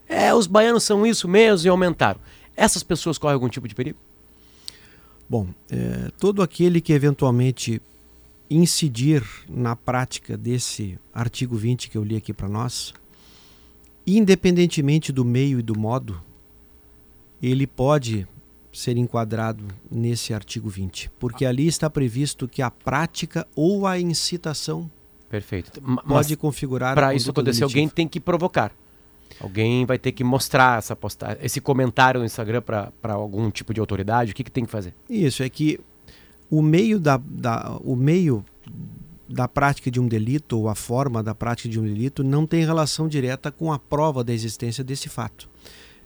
É, 0.09 0.35
os 0.35 0.47
baianos 0.47 0.85
são 0.85 1.07
isso 1.07 1.29
mesmo 1.29 1.67
e 1.67 1.71
aumentaram. 1.71 2.19
Essas 2.57 2.83
pessoas 2.83 3.19
correm 3.19 3.35
algum 3.35 3.49
tipo 3.49 3.69
de 3.69 3.75
perigo? 3.75 3.99
Bom, 5.29 5.49
é, 5.71 6.11
todo 6.19 6.43
aquele 6.43 6.81
que 6.81 6.93
eventualmente 6.93 7.81
incidir 8.51 9.25
na 9.49 9.75
prática 9.75 10.37
desse 10.37 10.99
artigo 11.13 11.57
20 11.57 11.89
que 11.89 11.97
eu 11.97 12.05
li 12.05 12.17
aqui 12.17 12.33
para 12.33 12.49
nós, 12.49 12.93
independentemente 14.07 15.11
do 15.11 15.25
meio 15.25 15.59
e 15.59 15.63
do 15.63 15.79
modo, 15.79 16.21
ele 17.43 17.67
pode 17.67 18.27
ser 18.73 18.97
enquadrado 18.97 19.65
nesse 19.91 20.33
artigo 20.33 20.69
20, 20.69 21.11
porque 21.19 21.45
ali 21.45 21.67
está 21.67 21.89
previsto 21.91 22.49
que 22.49 22.63
a 22.63 22.71
prática 22.71 23.47
ou 23.55 23.87
a 23.87 23.99
incitação 23.99 24.91
Perfeito. 25.33 25.81
Pode 25.81 26.03
Mas 26.05 26.35
configurar 26.37 26.93
a 26.93 26.95
para 26.95 27.15
isso 27.15 27.31
acontecer, 27.31 27.65
alguém 27.65 27.89
tem 27.89 28.07
que 28.07 28.21
provocar. 28.21 28.71
Alguém 29.41 29.87
vai 29.87 29.99
ter 29.99 30.13
que 30.13 30.23
mostrar 30.23 30.77
essa 30.77 30.95
postagem, 30.95 31.39
esse 31.43 31.59
comentário 31.59 32.21
no 32.21 32.27
Instagram 32.27 32.61
para 32.61 32.93
algum 33.15 33.51
tipo 33.51 33.73
de 33.73 33.81
autoridade. 33.81 34.33
O 34.33 34.35
que, 34.35 34.45
que 34.45 34.51
tem 34.51 34.67
que 34.67 34.71
fazer? 34.71 34.93
Isso, 35.09 35.43
é 35.43 35.49
que 35.49 35.81
o 36.51 36.61
meio 36.61 37.01
da, 37.01 37.17
da- 37.17 37.79
o 37.83 37.97
meio 37.97 38.45
da 39.27 39.49
prática 39.49 39.91
de 39.91 39.99
um 39.99 40.07
delito 40.07 40.59
ou 40.59 40.69
a 40.69 40.75
forma 40.75 41.23
da 41.23 41.35
prática 41.35 41.67
de 41.67 41.81
um 41.81 41.85
delito 41.85 42.23
não 42.23 42.47
tem 42.47 42.63
relação 42.63 43.09
direta 43.09 43.51
com 43.51 43.73
a 43.73 43.79
prova 43.79 44.23
da 44.23 44.35
existência 44.35 44.85
desse 44.85 45.09
fato. 45.09 45.49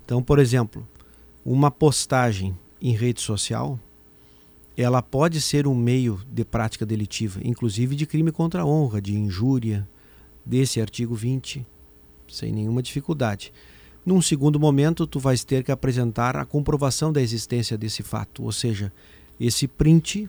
Então, 0.05 0.23
por 0.23 0.39
exemplo, 0.39 0.87
uma 1.45 1.69
postagem 1.69 2.57
em 2.81 2.93
rede 2.93 3.21
social, 3.21 3.77
ela 4.77 5.01
pode 5.01 5.41
ser 5.41 5.67
um 5.67 5.75
meio 5.75 6.21
de 6.31 6.45
prática 6.45 6.85
delitiva, 6.85 7.41
inclusive 7.43 7.97
de 7.97 8.07
crime 8.07 8.31
contra 8.31 8.63
a 8.63 8.67
honra, 8.67 9.01
de 9.01 9.17
injúria, 9.17 9.89
desse 10.45 10.81
artigo 10.81 11.15
20, 11.15 11.67
sem 12.29 12.53
nenhuma 12.53 12.83
dificuldade. 12.83 13.53
Num 14.05 14.23
segundo 14.23 14.61
momento, 14.61 15.07
tu 15.07 15.19
vais 15.19 15.43
ter 15.43 15.65
que 15.65 15.73
apresentar 15.73 16.37
a 16.37 16.45
comprovação 16.45 17.13
da 17.13 17.21
existência 17.21 17.77
desse 17.77 18.03
fato, 18.03 18.45
ou 18.45 18.53
seja, 18.53 18.93
esse 19.41 19.67
print, 19.67 20.29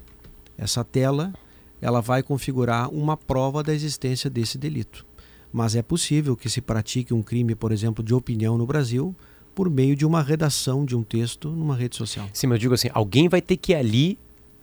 essa 0.58 0.84
tela, 0.84 1.32
ela 1.80 2.02
vai 2.02 2.24
configurar 2.24 2.90
uma 2.90 3.16
prova 3.16 3.62
da 3.62 3.74
existência 3.74 4.30
desse 4.30 4.58
delito. 4.58 5.06
Mas 5.54 5.76
é 5.76 5.82
possível 5.82 6.36
que 6.36 6.50
se 6.50 6.62
pratique 6.62 7.14
um 7.14 7.22
crime, 7.22 7.54
por 7.54 7.72
exemplo, 7.72 8.04
de 8.04 8.14
opinião 8.14 8.58
no 8.58 8.66
Brasil, 8.66 9.16
por 9.54 9.70
meio 9.70 9.96
de 9.96 10.06
uma 10.06 10.22
redação 10.22 10.86
de 10.86 10.96
um 10.96 11.04
texto 11.04 11.50
numa 11.50 11.76
rede 11.76 11.96
social. 11.96 12.28
Sim, 12.34 12.48
mas 12.48 12.56
eu 12.56 12.62
digo 12.62 12.74
assim, 12.74 12.90
alguém 12.94 13.30
vai 13.30 13.42
ter 13.42 13.58
que 13.58 13.74
ali 13.74 14.18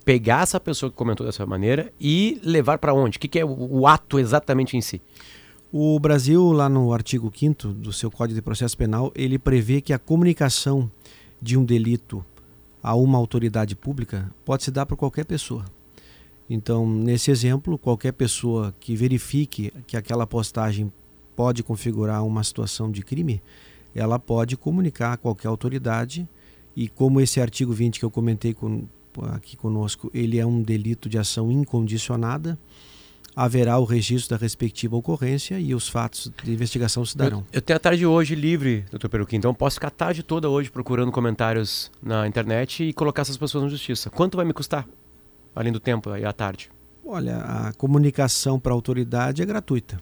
pegar 0.04 0.42
essa 0.42 0.60
pessoa 0.60 0.90
que 0.90 0.96
comentou 0.96 1.24
dessa 1.24 1.46
maneira 1.46 1.92
e 2.00 2.40
levar 2.42 2.78
para 2.78 2.92
onde? 2.92 3.16
O 3.16 3.20
que, 3.20 3.28
que 3.28 3.38
é 3.38 3.44
o, 3.44 3.80
o 3.80 3.86
ato 3.86 4.18
exatamente 4.18 4.76
em 4.76 4.80
si? 4.80 5.00
O 5.72 5.98
Brasil, 5.98 6.52
lá 6.52 6.68
no 6.68 6.92
artigo 6.92 7.32
5 7.34 7.68
do 7.68 7.92
seu 7.92 8.10
Código 8.10 8.36
de 8.36 8.42
Processo 8.42 8.76
Penal, 8.76 9.10
ele 9.14 9.38
prevê 9.38 9.80
que 9.80 9.92
a 9.92 9.98
comunicação 9.98 10.90
de 11.42 11.56
um 11.56 11.64
delito 11.64 12.24
a 12.82 12.94
uma 12.94 13.18
autoridade 13.18 13.74
pública 13.74 14.30
pode 14.44 14.62
se 14.62 14.70
dar 14.70 14.86
por 14.86 14.96
qualquer 14.96 15.24
pessoa. 15.24 15.64
Então, 16.48 16.86
nesse 16.86 17.30
exemplo, 17.30 17.78
qualquer 17.78 18.12
pessoa 18.12 18.74
que 18.78 18.94
verifique 18.94 19.72
que 19.86 19.96
aquela 19.96 20.26
postagem 20.26 20.92
pode 21.34 21.62
configurar 21.62 22.24
uma 22.24 22.44
situação 22.44 22.90
de 22.90 23.02
crime, 23.02 23.42
ela 23.94 24.18
pode 24.18 24.56
comunicar 24.56 25.14
a 25.14 25.16
qualquer 25.16 25.48
autoridade 25.48 26.28
e 26.76 26.88
como 26.88 27.20
esse 27.20 27.40
artigo 27.40 27.72
20 27.72 27.98
que 27.98 28.04
eu 28.04 28.10
comentei 28.10 28.52
com, 28.52 28.84
aqui 29.22 29.56
conosco, 29.56 30.10
ele 30.14 30.38
é 30.38 30.46
um 30.46 30.62
delito 30.62 31.08
de 31.08 31.18
ação 31.18 31.50
incondicionada, 31.50 32.58
haverá 33.36 33.78
o 33.78 33.84
registro 33.84 34.36
da 34.36 34.40
respectiva 34.40 34.96
ocorrência 34.96 35.58
e 35.58 35.74
os 35.74 35.88
fatos 35.88 36.30
de 36.42 36.52
investigação 36.52 37.04
se 37.04 37.16
darão. 37.16 37.40
Eu, 37.52 37.58
eu 37.58 37.62
tenho 37.62 37.76
a 37.76 37.80
tarde 37.80 38.06
hoje 38.06 38.34
livre, 38.34 38.84
doutor 38.90 39.08
Peruquim, 39.08 39.36
então 39.36 39.52
posso 39.52 39.74
ficar 39.76 39.88
a 39.88 39.90
tarde 39.90 40.22
toda 40.22 40.48
hoje 40.48 40.70
procurando 40.70 41.10
comentários 41.10 41.90
na 42.02 42.26
internet 42.26 42.84
e 42.84 42.92
colocar 42.92 43.22
essas 43.22 43.36
pessoas 43.36 43.64
na 43.64 43.70
justiça. 43.70 44.10
Quanto 44.10 44.36
vai 44.36 44.46
me 44.46 44.52
custar? 44.52 44.86
Além 45.54 45.72
do 45.72 45.80
tempo 45.80 46.14
e 46.16 46.24
à 46.24 46.32
tarde. 46.32 46.70
Olha, 47.06 47.38
a 47.38 47.72
comunicação 47.74 48.58
para 48.58 48.72
a 48.72 48.74
autoridade 48.74 49.42
é 49.42 49.44
gratuita, 49.44 50.00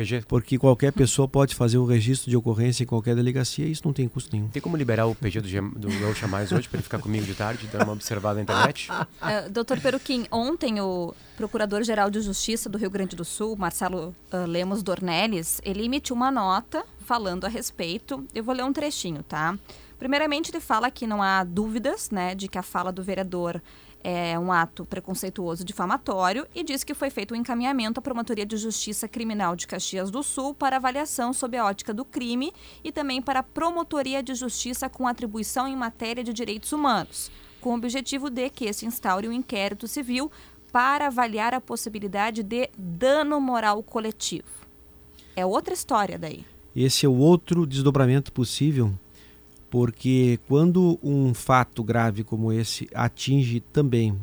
PG, 0.00 0.24
porque 0.26 0.58
qualquer 0.58 0.92
pessoa 0.92 1.28
pode 1.28 1.54
fazer 1.54 1.78
o 1.78 1.84
registro 1.84 2.30
de 2.30 2.36
ocorrência 2.36 2.82
em 2.84 2.86
qualquer 2.86 3.14
delegacia 3.14 3.66
e 3.66 3.70
isso 3.72 3.82
não 3.84 3.92
tem 3.92 4.08
custo 4.08 4.30
nenhum. 4.32 4.48
tem 4.48 4.62
como 4.62 4.76
liberar 4.76 5.06
o 5.06 5.14
PG 5.14 5.40
do, 5.40 5.48
Gem- 5.48 5.70
do 5.70 5.88
Gaúcha 6.00 6.26
Mais 6.26 6.52
hoje 6.52 6.68
para 6.68 6.76
ele 6.78 6.82
ficar 6.82 6.98
comigo 6.98 7.24
de 7.26 7.34
tarde, 7.34 7.68
dando 7.70 7.84
uma 7.84 7.92
observada 7.92 8.36
na 8.36 8.42
internet? 8.42 8.88
Eh, 9.22 9.48
Doutor 9.50 9.80
Peruquim, 9.80 10.26
ontem 10.30 10.80
o 10.80 11.14
Procurador-Geral 11.36 12.10
de 12.10 12.20
Justiça 12.20 12.68
do 12.68 12.78
Rio 12.78 12.90
Grande 12.90 13.14
do 13.14 13.24
Sul, 13.24 13.56
Marcelo 13.56 14.14
ah, 14.30 14.44
Lemos 14.46 14.82
Dornelles, 14.82 15.60
ele 15.64 15.84
emitiu 15.84 16.16
uma 16.16 16.30
nota 16.30 16.84
falando 17.00 17.44
a 17.44 17.48
respeito. 17.48 18.24
Eu 18.34 18.42
vou 18.44 18.54
ler 18.54 18.64
um 18.64 18.72
trechinho, 18.72 19.22
tá? 19.22 19.58
Primeiramente, 19.98 20.50
ele 20.50 20.60
fala 20.60 20.90
que 20.90 21.06
não 21.06 21.22
há 21.22 21.44
dúvidas, 21.44 22.10
né, 22.10 22.34
de 22.34 22.48
que 22.48 22.56
a 22.56 22.62
fala 22.62 22.90
do 22.90 23.02
vereador 23.02 23.60
é 24.02 24.38
um 24.38 24.50
ato 24.50 24.84
preconceituoso 24.84 25.64
difamatório 25.64 26.46
e 26.54 26.62
diz 26.62 26.82
que 26.82 26.94
foi 26.94 27.10
feito 27.10 27.34
um 27.34 27.36
encaminhamento 27.36 28.00
à 28.00 28.02
Promotoria 28.02 28.46
de 28.46 28.56
Justiça 28.56 29.06
Criminal 29.06 29.54
de 29.54 29.66
Caxias 29.66 30.10
do 30.10 30.22
Sul 30.22 30.54
para 30.54 30.76
avaliação 30.76 31.32
sob 31.32 31.56
a 31.56 31.64
ótica 31.64 31.92
do 31.92 32.04
crime 32.04 32.52
e 32.82 32.90
também 32.90 33.20
para 33.20 33.40
a 33.40 33.42
Promotoria 33.42 34.22
de 34.22 34.34
Justiça 34.34 34.88
com 34.88 35.06
atribuição 35.06 35.68
em 35.68 35.76
matéria 35.76 36.24
de 36.24 36.32
direitos 36.32 36.72
humanos, 36.72 37.30
com 37.60 37.70
o 37.70 37.76
objetivo 37.76 38.30
de 38.30 38.48
que 38.48 38.72
se 38.72 38.86
instaure 38.86 39.28
um 39.28 39.32
inquérito 39.32 39.86
civil 39.86 40.30
para 40.72 41.08
avaliar 41.08 41.52
a 41.52 41.60
possibilidade 41.60 42.42
de 42.42 42.70
dano 42.78 43.40
moral 43.40 43.82
coletivo. 43.82 44.48
É 45.36 45.44
outra 45.44 45.74
história 45.74 46.18
daí. 46.18 46.44
Esse 46.74 47.04
é 47.04 47.08
o 47.08 47.16
outro 47.16 47.66
desdobramento 47.66 48.32
possível, 48.32 48.92
porque 49.70 50.38
quando 50.48 50.98
um 51.02 51.32
fato 51.32 51.82
grave 51.84 52.24
como 52.24 52.52
esse 52.52 52.88
atinge 52.92 53.60
também 53.60 54.18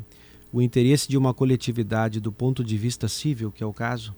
o 0.52 0.62
interesse 0.62 1.08
de 1.08 1.18
uma 1.18 1.34
coletividade 1.34 2.20
do 2.20 2.32
ponto 2.32 2.64
de 2.64 2.78
vista 2.78 3.08
civil, 3.08 3.52
que 3.52 3.64
é 3.64 3.66
o 3.66 3.74
caso, 3.74 4.14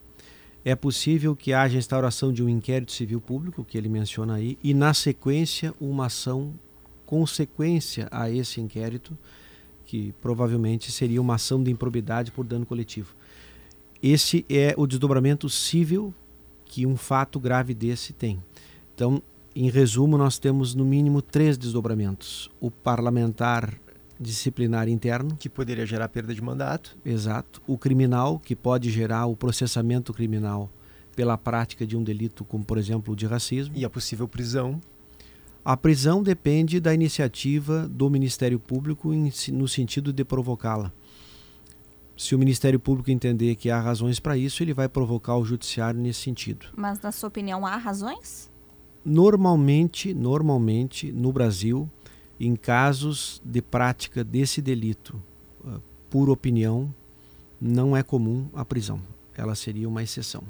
é 0.64 0.76
possível 0.76 1.36
que 1.36 1.54
haja 1.54 1.78
instauração 1.78 2.34
de 2.34 2.44
um 2.44 2.50
inquérito 2.50 2.92
civil 2.92 3.22
público, 3.22 3.64
que 3.64 3.78
ele 3.78 3.90
menciona 3.90 4.36
aí, 4.36 4.58
e 4.64 4.74
na 4.74 4.94
sequência 4.94 5.74
uma 5.80 6.08
ação 6.08 6.54
consequência 7.06 8.08
a 8.12 8.30
esse 8.30 8.60
inquérito, 8.60 9.18
que 9.86 10.14
provavelmente 10.22 10.92
seria 10.92 11.22
uma 11.22 11.36
ação 11.36 11.64
de 11.64 11.72
improbidade 11.72 12.32
por 12.32 12.46
dano 12.46 12.66
coletivo. 12.66 13.16
Esse 14.02 14.46
é 14.50 14.74
o 14.78 14.86
desdobramento 14.86 15.50
civil 15.50 16.14
que 16.66 16.86
um 16.86 16.96
fato 16.96 17.40
grave 17.40 17.74
desse 17.74 18.14
tem. 18.14 18.40
Então, 18.94 19.22
em 19.56 19.70
resumo, 19.70 20.18
nós 20.18 20.38
temos 20.38 20.76
no 20.76 20.86
mínimo 20.86 21.22
três 21.22 21.58
desdobramentos: 21.58 22.50
o 22.60 22.70
parlamentar 22.70 23.80
disciplinar 24.20 24.90
interno, 24.90 25.36
Que 25.38 25.48
poderia 25.50 25.86
gerar 25.86 26.10
perda 26.10 26.34
de 26.34 26.42
mandato. 26.42 26.98
exato, 27.06 27.62
o 27.66 27.78
criminal, 27.78 28.38
que 28.38 28.56
pode 28.56 28.90
gerar 28.90 29.26
o 29.28 29.36
processamento 29.36 30.14
criminal 30.14 30.70
pela 31.16 31.38
prática 31.38 31.88
de 31.88 31.96
um 31.96 32.04
delito, 32.04 32.44
como 32.44 32.64
por 32.66 32.78
exemplo 32.78 33.14
o 33.14 33.16
de 33.16 33.26
racismo. 33.26 33.76
E 33.78 33.86
a 33.86 33.90
possível 33.90 34.28
prisão. 34.28 34.80
A 35.64 35.76
prisão 35.78 36.24
depende 36.24 36.80
da 36.80 36.94
iniciativa 36.94 37.88
do 37.88 38.10
Ministério 38.10 38.60
Público 38.60 39.14
em 39.14 39.32
no 39.52 39.68
sentido 39.68 40.12
de 40.12 40.24
provocá-la. 40.24 40.92
Se 42.16 42.36
o 42.36 42.40
Ministério 42.40 42.80
Público 42.80 43.12
entender 43.12 43.56
que 43.56 43.70
há 43.70 43.80
razões 43.80 44.20
para 44.20 44.38
isso, 44.38 44.62
ele 44.62 44.74
vai 44.74 44.90
provocar 44.90 45.38
o 45.38 45.46
judiciário 45.46 46.00
nesse 46.00 46.22
sentido. 46.22 46.66
Mas, 46.76 47.00
na 47.00 47.12
sua 47.14 47.28
opinião, 47.28 47.66
há 47.66 47.78
razões? 47.78 48.50
Normalmente, 49.04 50.14
normalmente 50.14 51.12
no 51.12 51.32
Brasil, 51.32 51.90
em 52.40 52.56
casos 52.56 53.42
de 53.44 53.62
prática 53.62 54.24
desse 54.24 54.62
delito 54.62 55.22
uh, 55.62 55.82
por 56.10 56.30
opinião, 56.30 56.94
não 57.60 57.96
é 57.96 58.04
comum 58.04 58.48
a 58.54 58.64
prisão. 58.64 59.02
Ela 59.36 59.56
seria 59.56 59.88
uma 59.88 60.04
exceção. 60.04 60.44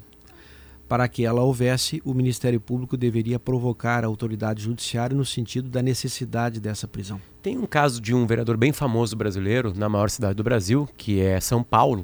Para 0.88 1.07
que 1.07 1.23
ela 1.23 1.43
houvesse, 1.43 2.01
o 2.03 2.15
Ministério 2.15 2.59
Público 2.59 2.97
deveria 2.97 3.39
provocar 3.39 4.03
a 4.03 4.07
autoridade 4.07 4.63
judiciária 4.63 5.15
no 5.15 5.23
sentido 5.23 5.69
da 5.69 5.83
necessidade 5.83 6.59
dessa 6.59 6.88
prisão. 6.88 7.21
Tem 7.43 7.59
um 7.59 7.67
caso 7.67 8.01
de 8.01 8.15
um 8.15 8.25
vereador 8.25 8.57
bem 8.57 8.73
famoso 8.73 9.15
brasileiro 9.15 9.71
na 9.75 9.88
maior 9.88 10.09
cidade 10.09 10.33
do 10.33 10.43
Brasil, 10.43 10.89
que 10.97 11.19
é 11.21 11.39
São 11.39 11.62
Paulo, 11.62 12.03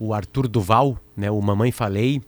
o 0.00 0.12
Arthur 0.12 0.48
Duval, 0.48 0.98
né, 1.16 1.30
o 1.30 1.40
Mamãe 1.40 1.70
Falei. 1.70 2.20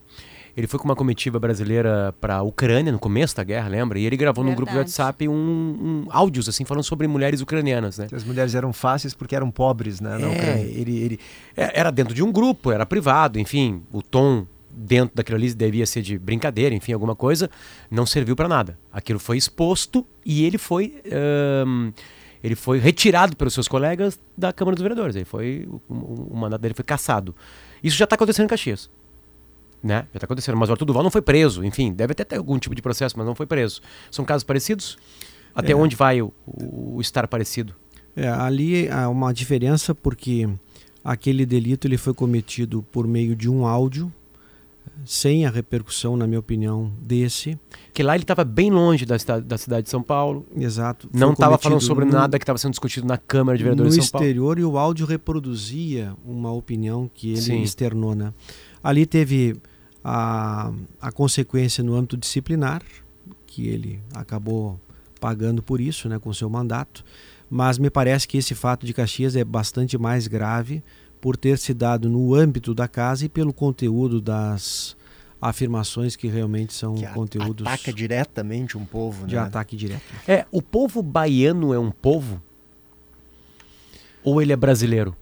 Ele 0.61 0.67
foi 0.67 0.79
com 0.79 0.85
uma 0.85 0.95
comitiva 0.95 1.41
brasileira 1.41 2.15
para 2.21 2.37
a 2.37 2.43
Ucrânia 2.43 2.93
no 2.93 2.99
começo 2.99 3.35
da 3.35 3.43
guerra, 3.43 3.67
lembra? 3.69 3.99
E 3.99 4.05
ele 4.05 4.15
gravou 4.15 4.45
Verdade. 4.45 4.51
num 4.51 4.57
grupo 4.57 4.73
de 4.73 4.79
WhatsApp 4.79 5.27
um, 5.27 5.33
um, 5.33 6.07
áudios 6.11 6.51
assim 6.51 6.67
falando 6.67 6.85
sobre 6.85 7.09
mulheres 7.09 7.41
ucranianas, 7.41 7.97
né? 7.97 8.09
As 8.13 8.25
mulheres 8.25 8.55
eram 8.55 8.71
fáceis 8.71 9.15
porque 9.15 9.35
eram 9.35 9.51
pobres, 9.51 10.01
né? 10.01 10.19
Na 10.19 10.27
é, 10.27 10.37
Ucrânia. 10.37 10.65
Ele, 10.65 10.99
ele 10.99 11.21
é, 11.57 11.81
era 11.81 11.91
dentro 11.91 12.13
de 12.13 12.23
um 12.23 12.31
grupo, 12.31 12.71
era 12.71 12.85
privado, 12.85 13.39
enfim, 13.39 13.83
o 13.91 14.03
tom 14.03 14.47
dentro 14.71 15.17
daquilo 15.17 15.39
ali 15.39 15.55
devia 15.55 15.87
ser 15.87 16.03
de 16.03 16.19
brincadeira, 16.19 16.75
enfim, 16.75 16.93
alguma 16.93 17.17
coisa, 17.17 17.51
não 17.91 18.05
serviu 18.05 18.37
para 18.37 18.47
nada. 18.47 18.79
Aquilo 18.93 19.19
foi 19.19 19.39
exposto 19.39 20.07
e 20.27 20.45
ele 20.45 20.59
foi 20.59 21.01
um, 21.67 21.91
ele 22.45 22.55
foi 22.55 22.79
retirado 22.79 23.35
pelos 23.35 23.55
seus 23.55 23.67
colegas 23.67 24.21
da 24.37 24.53
Câmara 24.53 24.75
dos 24.75 24.83
Vereadores. 24.83 25.17
Ele 25.17 25.25
foi 25.25 25.67
o, 25.67 25.81
o, 25.89 26.29
o 26.33 26.37
mandato 26.37 26.61
dele 26.61 26.75
foi 26.75 26.85
cassado. 26.85 27.35
Isso 27.83 27.97
já 27.97 28.05
está 28.05 28.15
acontecendo 28.15 28.45
em 28.45 28.49
Caxias. 28.49 28.91
Né? 29.83 30.07
Já 30.13 30.19
está 30.19 30.25
acontecendo. 30.27 30.57
Mas 30.57 30.69
o 30.69 30.73
Arthur 30.73 30.85
Duval 30.85 31.03
não 31.03 31.11
foi 31.11 31.23
preso. 31.23 31.65
Enfim, 31.65 31.93
deve 31.93 32.13
até 32.13 32.25
ter 32.25 32.37
algum 32.37 32.59
tipo 32.59 32.75
de 32.75 32.83
processo, 32.83 33.17
mas 33.17 33.27
não 33.27 33.35
foi 33.35 33.47
preso. 33.47 33.81
São 34.11 34.25
casos 34.25 34.45
parecidos? 34.45 34.99
Até 35.55 35.73
é. 35.73 35.77
onde 35.77 35.97
vai 35.97 36.23
o, 36.23 36.33
o, 36.47 37.01
estar 37.01 37.27
parecido? 37.27 37.75
É, 38.15 38.29
ali 38.29 38.89
há 38.89 39.09
uma 39.09 39.33
diferença 39.33 39.95
porque 39.95 40.49
aquele 41.05 41.47
delito 41.47 41.87
ele 41.87 41.97
foi 41.97 42.13
cometido 42.13 42.83
por 42.91 43.07
meio 43.07 43.35
de 43.35 43.49
um 43.49 43.67
áudio 43.67 44.13
sem 45.05 45.47
a 45.47 45.51
repercussão, 45.51 46.17
na 46.17 46.27
minha 46.27 46.39
opinião, 46.39 46.93
desse. 47.01 47.59
Que 47.93 48.03
lá 48.03 48.15
ele 48.15 48.25
estava 48.25 48.45
bem 48.45 48.71
longe 48.71 49.07
da 49.07 49.19
cidade, 49.19 49.47
da 49.47 49.59
cidade 49.59 49.85
de 49.85 49.91
São 49.91 50.03
Paulo. 50.03 50.47
Exato. 50.57 51.09
Não 51.13 51.33
estava 51.33 51.57
falando 51.59 51.81
sobre 51.81 52.05
no, 52.05 52.13
nada 52.13 52.39
que 52.39 52.43
estava 52.43 52.59
sendo 52.59 52.73
discutido 52.73 53.07
na 53.07 53.17
Câmara 53.17 53.57
de 53.57 53.65
Vereadores 53.65 53.95
de 53.95 54.03
São 54.03 54.11
Paulo. 54.11 54.25
No 54.25 54.31
exterior 54.31 54.59
e 54.59 54.65
o 54.65 54.79
áudio 54.79 55.07
reproduzia 55.07 56.15
uma 56.25 56.53
opinião 56.53 57.11
que 57.13 57.31
ele 57.31 57.41
Sim. 57.41 57.63
externou. 57.63 58.15
Né? 58.15 58.33
Ali 58.83 59.07
teve 59.07 59.57
a, 60.05 60.73
a 61.01 61.13
consequência 61.13 61.85
no 61.85 61.95
âmbito 61.95 62.17
disciplinar, 62.17 62.83
que 63.47 63.69
ele 63.69 64.01
acabou 64.15 64.81
pagando 65.21 65.63
por 65.63 65.81
isso, 65.81 66.09
né, 66.09 66.19
com 66.19 66.33
seu 66.33 66.49
mandato. 66.49 67.05
Mas 67.49 67.79
me 67.79 67.91
parece 67.91 68.27
que 68.27 68.39
esse 68.39 68.55
fato 68.55 68.87
de 68.87 68.95
Caxias 68.95 69.37
é 69.37 69.45
bastante 69.45 69.99
mais 69.99 70.27
grave 70.27 70.83
por 71.21 71.37
ter 71.37 71.59
se 71.59 71.75
dado 71.75 72.09
no 72.09 72.35
âmbito 72.35 72.75
da 72.75 72.89
casa 72.89 73.27
e 73.27 73.29
pelo 73.29 73.53
conteúdo 73.53 74.21
das 74.21 74.97
afirmações 75.41 76.17
que 76.17 76.29
realmente 76.29 76.73
são 76.73 76.95
que 76.95 77.07
conteúdos 77.09 77.67
ataca 77.67 77.93
diretamente 77.93 78.77
um 78.77 78.85
povo, 78.85 79.27
de 79.27 79.35
né? 79.35 79.41
ataque 79.41 79.77
direto. 79.77 80.03
É, 80.29 80.47
o 80.51 80.61
povo 80.61 81.03
baiano 81.03 81.73
é 81.75 81.79
um 81.79 81.91
povo 81.91 82.43
ou 84.23 84.41
ele 84.41 84.53
é 84.53 84.57
brasileiro? 84.57 85.17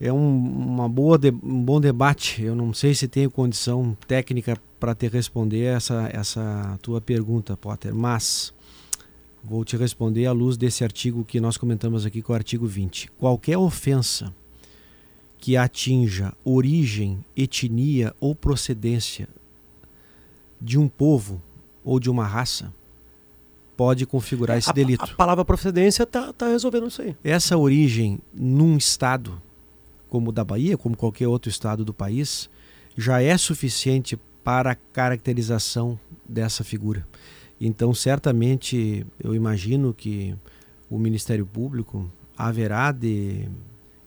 É 0.00 0.12
um, 0.12 0.36
uma 0.36 0.88
boa 0.88 1.16
de, 1.16 1.30
um 1.30 1.62
bom 1.62 1.80
debate. 1.80 2.42
Eu 2.42 2.54
não 2.54 2.74
sei 2.74 2.94
se 2.94 3.08
tenho 3.08 3.30
condição 3.30 3.96
técnica 4.06 4.58
para 4.78 4.94
te 4.94 5.08
responder 5.08 5.62
essa 5.62 6.10
essa 6.12 6.78
tua 6.82 7.00
pergunta, 7.00 7.56
Potter, 7.56 7.94
mas 7.94 8.52
vou 9.42 9.64
te 9.64 9.76
responder 9.76 10.26
à 10.26 10.32
luz 10.32 10.56
desse 10.56 10.84
artigo 10.84 11.24
que 11.24 11.40
nós 11.40 11.56
comentamos 11.56 12.04
aqui, 12.04 12.20
com 12.20 12.32
é 12.32 12.34
o 12.34 12.36
artigo 12.36 12.66
20. 12.66 13.10
Qualquer 13.12 13.56
ofensa 13.56 14.34
que 15.38 15.56
atinja 15.56 16.32
origem, 16.44 17.24
etnia 17.36 18.14
ou 18.20 18.34
procedência 18.34 19.28
de 20.60 20.78
um 20.78 20.88
povo 20.88 21.40
ou 21.84 22.00
de 22.00 22.10
uma 22.10 22.26
raça 22.26 22.72
pode 23.76 24.06
configurar 24.06 24.58
esse 24.58 24.70
a, 24.70 24.72
delito. 24.72 25.04
A 25.04 25.08
palavra 25.08 25.44
procedência 25.44 26.02
está 26.02 26.32
tá 26.32 26.48
resolvendo 26.48 26.88
isso 26.88 27.02
aí. 27.02 27.16
Essa 27.22 27.56
origem 27.56 28.18
num 28.34 28.76
estado 28.76 29.40
como 30.16 30.30
o 30.30 30.32
da 30.32 30.42
Bahia, 30.42 30.78
como 30.78 30.96
qualquer 30.96 31.28
outro 31.28 31.50
estado 31.50 31.84
do 31.84 31.92
país, 31.92 32.48
já 32.96 33.20
é 33.20 33.36
suficiente 33.36 34.18
para 34.42 34.70
a 34.70 34.74
caracterização 34.74 36.00
dessa 36.26 36.64
figura. 36.64 37.06
Então, 37.60 37.92
certamente, 37.92 39.06
eu 39.22 39.34
imagino 39.34 39.92
que 39.92 40.34
o 40.88 40.98
Ministério 40.98 41.44
Público 41.44 42.10
haverá 42.34 42.92
de 42.92 43.46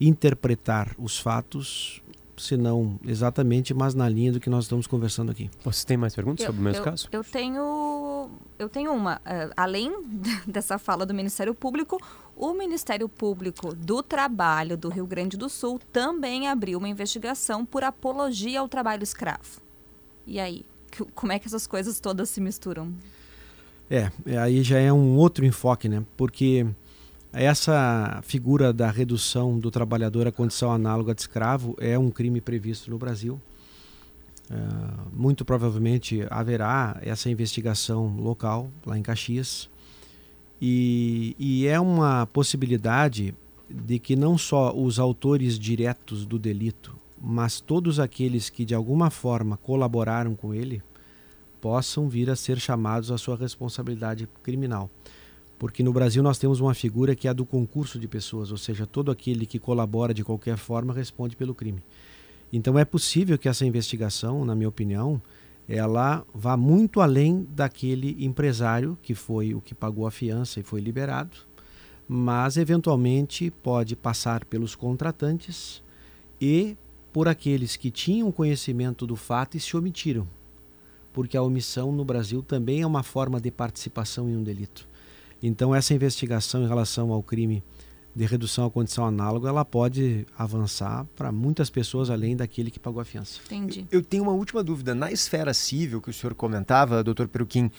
interpretar 0.01 0.95
os 0.97 1.19
fatos, 1.19 2.01
se 2.35 2.57
não 2.57 2.99
exatamente, 3.05 3.71
mas 3.71 3.93
na 3.93 4.09
linha 4.09 4.31
do 4.31 4.39
que 4.39 4.49
nós 4.49 4.63
estamos 4.63 4.87
conversando 4.87 5.31
aqui. 5.31 5.47
Você 5.63 5.85
tem 5.85 5.95
mais 5.95 6.15
perguntas 6.15 6.43
eu, 6.43 6.47
sobre 6.47 6.61
o 6.61 6.63
mesmo 6.63 6.81
eu, 6.81 6.85
caso? 6.85 7.07
Eu 7.11 7.23
tenho, 7.23 8.31
eu 8.59 8.67
tenho 8.67 8.93
uma. 8.93 9.15
Uh, 9.17 9.53
além 9.55 9.91
dessa 10.45 10.77
fala 10.77 11.05
do 11.05 11.13
Ministério 11.13 11.55
Público, 11.55 11.97
o 12.35 12.53
Ministério 12.53 13.07
Público 13.07 13.73
do 13.73 14.03
Trabalho 14.03 14.77
do 14.77 14.89
Rio 14.89 15.07
Grande 15.07 15.37
do 15.37 15.49
Sul 15.49 15.79
também 15.91 16.47
abriu 16.47 16.77
uma 16.77 16.89
investigação 16.89 17.65
por 17.65 17.83
apologia 17.83 18.59
ao 18.59 18.67
trabalho 18.67 19.01
escravo. 19.01 19.61
E 20.27 20.39
aí, 20.39 20.65
como 21.15 21.31
é 21.31 21.39
que 21.39 21.47
essas 21.47 21.65
coisas 21.65 21.99
todas 21.99 22.29
se 22.29 22.41
misturam? 22.41 22.93
É, 23.89 24.11
aí 24.37 24.61
já 24.61 24.77
é 24.77 24.93
um 24.93 25.15
outro 25.15 25.45
enfoque, 25.45 25.89
né? 25.89 26.03
Porque 26.15 26.67
essa 27.33 28.21
figura 28.23 28.71
da 28.71 28.91
redução 28.91 29.57
do 29.57 29.71
trabalhador 29.71 30.27
à 30.27 30.31
condição 30.31 30.71
análoga 30.71 31.15
de 31.15 31.21
escravo 31.21 31.75
é 31.79 31.97
um 31.97 32.11
crime 32.11 32.41
previsto 32.41 32.91
no 32.91 32.97
Brasil. 32.97 33.41
Uh, 34.49 35.07
muito 35.13 35.45
provavelmente 35.45 36.25
haverá 36.29 36.97
essa 37.01 37.29
investigação 37.29 38.15
local, 38.17 38.71
lá 38.85 38.97
em 38.97 39.03
Caxias. 39.03 39.69
E, 40.61 41.35
e 41.37 41.67
é 41.67 41.79
uma 41.79 42.25
possibilidade 42.25 43.35
de 43.69 43.99
que 43.99 44.15
não 44.15 44.37
só 44.37 44.75
os 44.75 44.99
autores 44.99 45.59
diretos 45.59 46.25
do 46.25 46.39
delito, 46.39 46.97
mas 47.21 47.61
todos 47.61 47.99
aqueles 47.99 48.49
que 48.49 48.65
de 48.65 48.73
alguma 48.73 49.09
forma 49.09 49.57
colaboraram 49.57 50.35
com 50.35 50.53
ele 50.53 50.81
possam 51.61 52.09
vir 52.09 52.29
a 52.29 52.35
ser 52.35 52.59
chamados 52.59 53.11
à 53.11 53.17
sua 53.17 53.35
responsabilidade 53.35 54.27
criminal 54.41 54.89
porque 55.59 55.83
no 55.83 55.91
Brasil 55.91 56.23
nós 56.23 56.39
temos 56.39 56.61
uma 56.61 56.73
figura 56.73 57.13
que 57.13 57.27
é 57.27 57.31
a 57.31 57.33
do 57.33 57.45
concurso 57.45 57.99
de 57.99 58.07
pessoas, 58.07 58.49
ou 58.49 58.57
seja, 58.57 58.87
todo 58.87 59.11
aquele 59.11 59.45
que 59.45 59.59
colabora 59.59 60.13
de 60.13 60.23
qualquer 60.23 60.57
forma 60.57 60.93
responde 60.93 61.35
pelo 61.35 61.53
crime. 61.53 61.83
Então 62.51 62.77
é 62.77 62.85
possível 62.85 63.37
que 63.37 63.47
essa 63.47 63.65
investigação, 63.65 64.43
na 64.43 64.55
minha 64.55 64.69
opinião, 64.69 65.21
ela 65.67 66.25
vá 66.33 66.57
muito 66.57 66.99
além 66.99 67.47
daquele 67.51 68.17
empresário 68.25 68.97
que 69.03 69.13
foi 69.13 69.53
o 69.53 69.61
que 69.61 69.75
pagou 69.75 70.07
a 70.07 70.11
fiança 70.11 70.59
e 70.59 70.63
foi 70.63 70.81
liberado, 70.81 71.37
mas 72.07 72.57
eventualmente 72.57 73.51
pode 73.51 73.95
passar 73.95 74.43
pelos 74.45 74.75
contratantes 74.75 75.83
e 76.41 76.75
por 77.13 77.27
aqueles 77.27 77.75
que 77.75 77.91
tinham 77.91 78.31
conhecimento 78.31 79.05
do 79.05 79.15
fato 79.15 79.57
e 79.57 79.59
se 79.59 79.77
omitiram, 79.77 80.27
porque 81.13 81.37
a 81.37 81.43
omissão 81.43 81.91
no 81.91 82.03
Brasil 82.03 82.41
também 82.41 82.81
é 82.81 82.87
uma 82.87 83.03
forma 83.03 83.39
de 83.39 83.51
participação 83.51 84.27
em 84.27 84.35
um 84.35 84.43
delito. 84.43 84.87
Então 85.41 85.73
essa 85.73 85.93
investigação 85.93 86.63
em 86.63 86.67
relação 86.67 87.11
ao 87.11 87.21
crime 87.21 87.63
de 88.15 88.25
redução 88.25 88.65
à 88.65 88.71
condição 88.71 89.05
análoga, 89.05 89.49
ela 89.49 89.63
pode 89.63 90.25
avançar 90.37 91.05
para 91.15 91.31
muitas 91.31 91.69
pessoas 91.69 92.09
além 92.09 92.35
daquele 92.35 92.71
que 92.71 92.79
pagou 92.79 93.01
a 93.01 93.05
fiança. 93.05 93.39
Entendi. 93.45 93.85
Eu 93.91 94.01
tenho 94.01 94.23
uma 94.23 94.31
última 94.31 94.63
dúvida. 94.63 94.95
Na 94.95 95.11
esfera 95.11 95.53
civil 95.53 96.01
que 96.01 96.09
o 96.09 96.13
senhor 96.13 96.33
comentava, 96.33 97.03
doutor 97.03 97.27
Peruquim, 97.27 97.65
uh, 97.65 97.71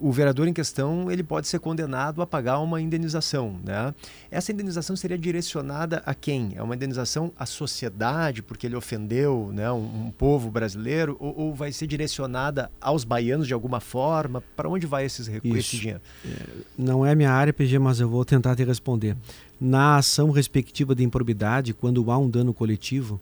o 0.00 0.12
vereador 0.12 0.46
em 0.46 0.52
questão 0.52 1.10
ele 1.10 1.22
pode 1.22 1.48
ser 1.48 1.58
condenado 1.58 2.20
a 2.22 2.26
pagar 2.26 2.58
uma 2.58 2.80
indenização. 2.80 3.58
Né? 3.64 3.94
Essa 4.30 4.52
indenização 4.52 4.94
seria 4.96 5.18
direcionada 5.18 6.02
a 6.04 6.14
quem? 6.14 6.52
É 6.54 6.62
uma 6.62 6.74
indenização 6.74 7.32
à 7.38 7.46
sociedade, 7.46 8.42
porque 8.42 8.66
ele 8.66 8.76
ofendeu 8.76 9.50
né, 9.52 9.70
um, 9.72 10.06
um 10.06 10.10
povo 10.10 10.50
brasileiro, 10.50 11.16
ou, 11.18 11.36
ou, 11.38 11.54
vai 11.54 11.72
ser 11.72 11.86
direcionada 11.86 12.70
aos 12.80 13.04
baianos 13.04 13.46
de 13.46 13.54
alguma 13.54 13.80
forma? 13.80 14.42
Para 14.54 14.68
onde 14.68 14.86
vai 14.86 15.04
esses 15.04 15.26
recursos, 15.26 15.58
esse 15.58 15.76
dinheiro? 15.78 16.00
É, 16.24 16.46
não 16.76 17.04
é 17.04 17.14
minha 17.14 17.30
área, 17.30 17.52
PG, 17.52 17.78
mas 17.78 18.00
eu 18.00 18.08
vou 18.08 18.24
tentar 18.24 18.54
te 18.54 18.64
responder 18.64 19.05
responder. 19.06 19.16
Na 19.58 19.96
ação 19.96 20.30
respectiva 20.30 20.94
de 20.94 21.02
improbidade, 21.02 21.72
quando 21.72 22.10
há 22.10 22.18
um 22.18 22.28
dano 22.28 22.52
coletivo, 22.52 23.20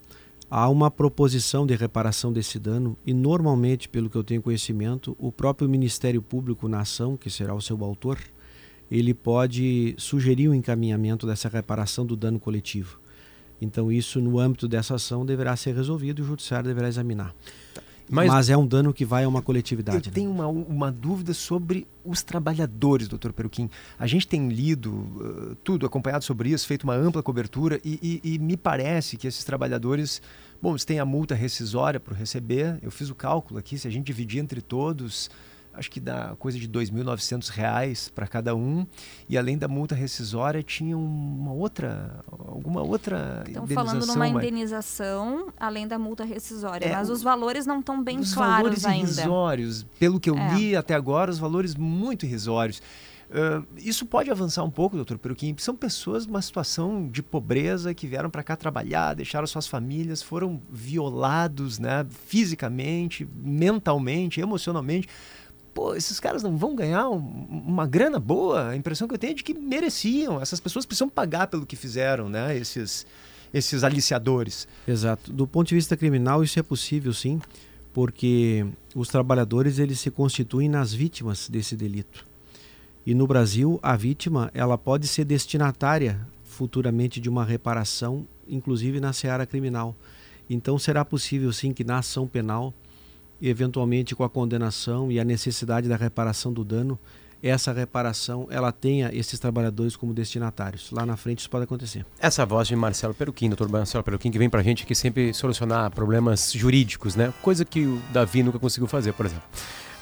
há 0.50 0.68
uma 0.68 0.90
proposição 0.90 1.66
de 1.66 1.76
reparação 1.76 2.32
desse 2.32 2.58
dano 2.58 2.96
e 3.06 3.12
normalmente, 3.12 3.88
pelo 3.88 4.10
que 4.10 4.16
eu 4.16 4.24
tenho 4.24 4.42
conhecimento, 4.42 5.16
o 5.18 5.30
próprio 5.30 5.68
Ministério 5.68 6.20
Público 6.20 6.68
na 6.68 6.80
ação, 6.80 7.16
que 7.16 7.30
será 7.30 7.54
o 7.54 7.60
seu 7.60 7.82
autor, 7.84 8.18
ele 8.90 9.14
pode 9.14 9.94
sugerir 9.96 10.48
o 10.48 10.50
um 10.50 10.54
encaminhamento 10.54 11.26
dessa 11.26 11.48
reparação 11.48 12.04
do 12.04 12.16
dano 12.16 12.40
coletivo. 12.40 12.98
Então 13.60 13.90
isso 13.90 14.20
no 14.20 14.38
âmbito 14.38 14.66
dessa 14.66 14.96
ação 14.96 15.24
deverá 15.24 15.56
ser 15.56 15.74
resolvido 15.74 16.20
e 16.20 16.22
o 16.22 16.26
judiciário 16.26 16.66
deverá 16.66 16.88
examinar. 16.88 17.34
Mas, 18.10 18.28
Mas- 18.28 18.50
é 18.50 18.56
um 18.56 18.66
dano 18.66 18.92
que 18.92 19.04
vai 19.04 19.24
a 19.24 19.28
uma 19.28 19.38
Eu 19.38 19.42
coletividade. 19.42 20.08
né? 20.08 20.14
tenho 20.14 20.30
uma, 20.30 20.46
uma 20.46 20.92
dúvida 20.92 21.32
sobre 21.32 21.86
os 22.04 22.22
trabalhadores, 22.22 23.08
doutor 23.08 23.32
Peruquim. 23.32 23.70
A 23.98 24.06
gente 24.06 24.26
tem 24.28 24.48
lido 24.48 24.90
uh, 24.92 25.54
tudo, 25.64 25.86
acompanhado 25.86 26.22
sobre 26.24 26.50
isso, 26.50 26.66
feito 26.66 26.84
uma 26.84 26.94
ampla 26.94 27.22
cobertura 27.22 27.80
e, 27.84 28.20
e- 28.24 28.34
e 28.34 28.38
me 28.38 28.56
parece 28.56 29.16
que 29.16 29.26
esses 29.26 29.42
trabalhadores, 29.44 30.20
bom, 30.60 30.72
eles 30.72 30.84
têm 30.84 30.98
a 31.00 31.04
multa 31.06 31.34
rescisória 31.34 31.98
para 31.98 32.14
receber. 32.14 32.78
Eu 32.82 32.90
fiz 32.90 33.08
o 33.08 33.14
cálculo 33.14 33.58
aqui, 33.58 33.78
se 33.78 33.88
a 33.88 33.90
gente 33.90 34.04
dividir 34.04 34.38
entre 34.40 34.60
todos, 34.60 35.30
acho 35.74 35.90
que 35.90 36.00
dá 36.00 36.34
coisa 36.38 36.58
de 36.58 36.68
2.900 36.68 37.48
reais 37.48 38.08
para 38.08 38.26
cada 38.26 38.54
um. 38.54 38.86
E 39.28 39.36
além 39.36 39.58
da 39.58 39.66
multa 39.68 39.94
rescisória, 39.94 40.62
tinha 40.62 40.96
uma 40.96 41.52
outra, 41.52 42.20
alguma 42.30 42.82
outra 42.82 43.42
Estão 43.46 43.66
falando 43.66 44.06
numa 44.06 44.28
mas- 44.30 44.32
indenização 44.44 45.48
além 45.58 45.86
da 45.86 45.98
multa 45.98 46.24
rescisória, 46.24 46.86
É, 46.86 46.92
mas 46.92 47.10
os 47.10 47.22
valores 47.22 47.66
não 47.66 47.80
estão 47.80 48.02
bem 48.02 48.18
os 48.18 48.32
claros 48.34 48.56
valores 48.56 48.84
ainda. 48.84 49.10
irrisórios, 49.10 49.84
pelo 49.98 50.20
que 50.20 50.30
eu 50.30 50.36
É. 50.36 50.54
li 50.54 50.76
até 50.76 50.94
agora, 50.94 51.30
os 51.30 51.38
valores 51.38 51.74
muito 51.74 52.24
irrisórios. 52.26 52.80
Ah, 53.36 53.62
isso 53.78 54.06
pode 54.06 54.30
avançar 54.30 54.62
um 54.62 54.70
pouco, 54.70 54.94
doutor 54.94 55.18
Peruquim. 55.18 55.56
São 55.58 55.74
pessoas 55.74 56.24
numa 56.26 56.40
situação 56.42 57.08
de 57.08 57.20
pobreza 57.22 57.92
que 57.92 58.06
vieram 58.06 58.30
para 58.30 58.44
cá 58.44 58.54
trabalhar, 58.54 59.14
deixaram 59.14 59.46
suas 59.46 59.66
famílias, 59.66 60.22
foram 60.22 60.60
violados 60.70 61.78
né, 61.80 62.06
fisicamente, 62.26 63.26
mentalmente, 63.34 64.40
emocionalmente. 64.40 65.08
Pô, 65.74 65.94
esses 65.94 66.20
caras 66.20 66.42
não 66.42 66.56
vão 66.56 66.74
ganhar 66.76 67.08
um- 67.10 67.18
uma 67.66 67.86
grana 67.86 68.20
boa? 68.20 68.68
A 68.68 68.76
impressão 68.76 69.08
que 69.08 69.14
eu 69.14 69.18
tenho 69.18 69.32
é 69.32 69.34
de 69.34 69.42
que 69.42 69.52
mereciam. 69.52 70.40
Essas 70.40 70.60
pessoas 70.60 70.86
precisam 70.86 71.08
pagar 71.08 71.48
pelo 71.48 71.66
que 71.66 71.74
fizeram, 71.74 72.28
né? 72.28 72.56
Esses, 72.56 73.04
esses 73.52 73.82
aliciadores. 73.82 74.68
Exato. 74.86 75.32
Do 75.32 75.46
ponto 75.46 75.68
de 75.68 75.74
vista 75.74 75.96
criminal, 75.96 76.44
isso 76.44 76.58
é 76.58 76.62
possível 76.62 77.12
sim, 77.12 77.40
porque 77.92 78.64
os 78.94 79.08
trabalhadores 79.08 79.78
eles 79.80 79.98
se 79.98 80.10
constituem 80.10 80.68
nas 80.68 80.92
vítimas 80.94 81.48
desse 81.48 81.74
delito. 81.76 82.24
E 83.04 83.12
no 83.14 83.26
Brasil, 83.26 83.78
a 83.82 83.96
vítima 83.96 84.50
ela 84.54 84.78
pode 84.78 85.06
ser 85.08 85.24
destinatária 85.24 86.26
futuramente 86.44 87.20
de 87.20 87.28
uma 87.28 87.44
reparação, 87.44 88.26
inclusive 88.48 89.00
na 89.00 89.12
seara 89.12 89.44
criminal. 89.44 89.94
Então 90.48 90.78
será 90.78 91.04
possível 91.04 91.52
sim 91.52 91.72
que 91.72 91.82
na 91.84 91.98
ação 91.98 92.26
penal, 92.28 92.72
eventualmente 93.48 94.14
com 94.14 94.24
a 94.24 94.30
condenação 94.30 95.10
e 95.10 95.20
a 95.20 95.24
necessidade 95.24 95.88
da 95.88 95.96
reparação 95.96 96.52
do 96.52 96.64
dano, 96.64 96.98
essa 97.42 97.72
reparação 97.72 98.46
ela 98.50 98.72
tenha 98.72 99.10
esses 99.12 99.38
trabalhadores 99.38 99.96
como 99.96 100.14
destinatários. 100.14 100.90
Lá 100.90 101.04
na 101.04 101.16
frente 101.16 101.40
isso 101.40 101.50
pode 101.50 101.64
acontecer. 101.64 102.06
Essa 102.18 102.46
voz 102.46 102.66
de 102.66 102.74
Marcelo 102.74 103.12
Peruquim, 103.12 103.48
doutor 103.48 103.68
Marcelo 103.68 104.02
Peruquim, 104.02 104.30
que 104.30 104.38
vem 104.38 104.48
pra 104.48 104.62
gente 104.62 104.84
aqui 104.84 104.94
sempre 104.94 105.34
solucionar 105.34 105.90
problemas 105.90 106.52
jurídicos, 106.52 107.14
né? 107.14 107.34
Coisa 107.42 107.64
que 107.64 107.84
o 107.84 108.00
Davi 108.12 108.42
nunca 108.42 108.58
conseguiu 108.58 108.86
fazer, 108.86 109.12
por 109.12 109.26
exemplo. 109.26 109.44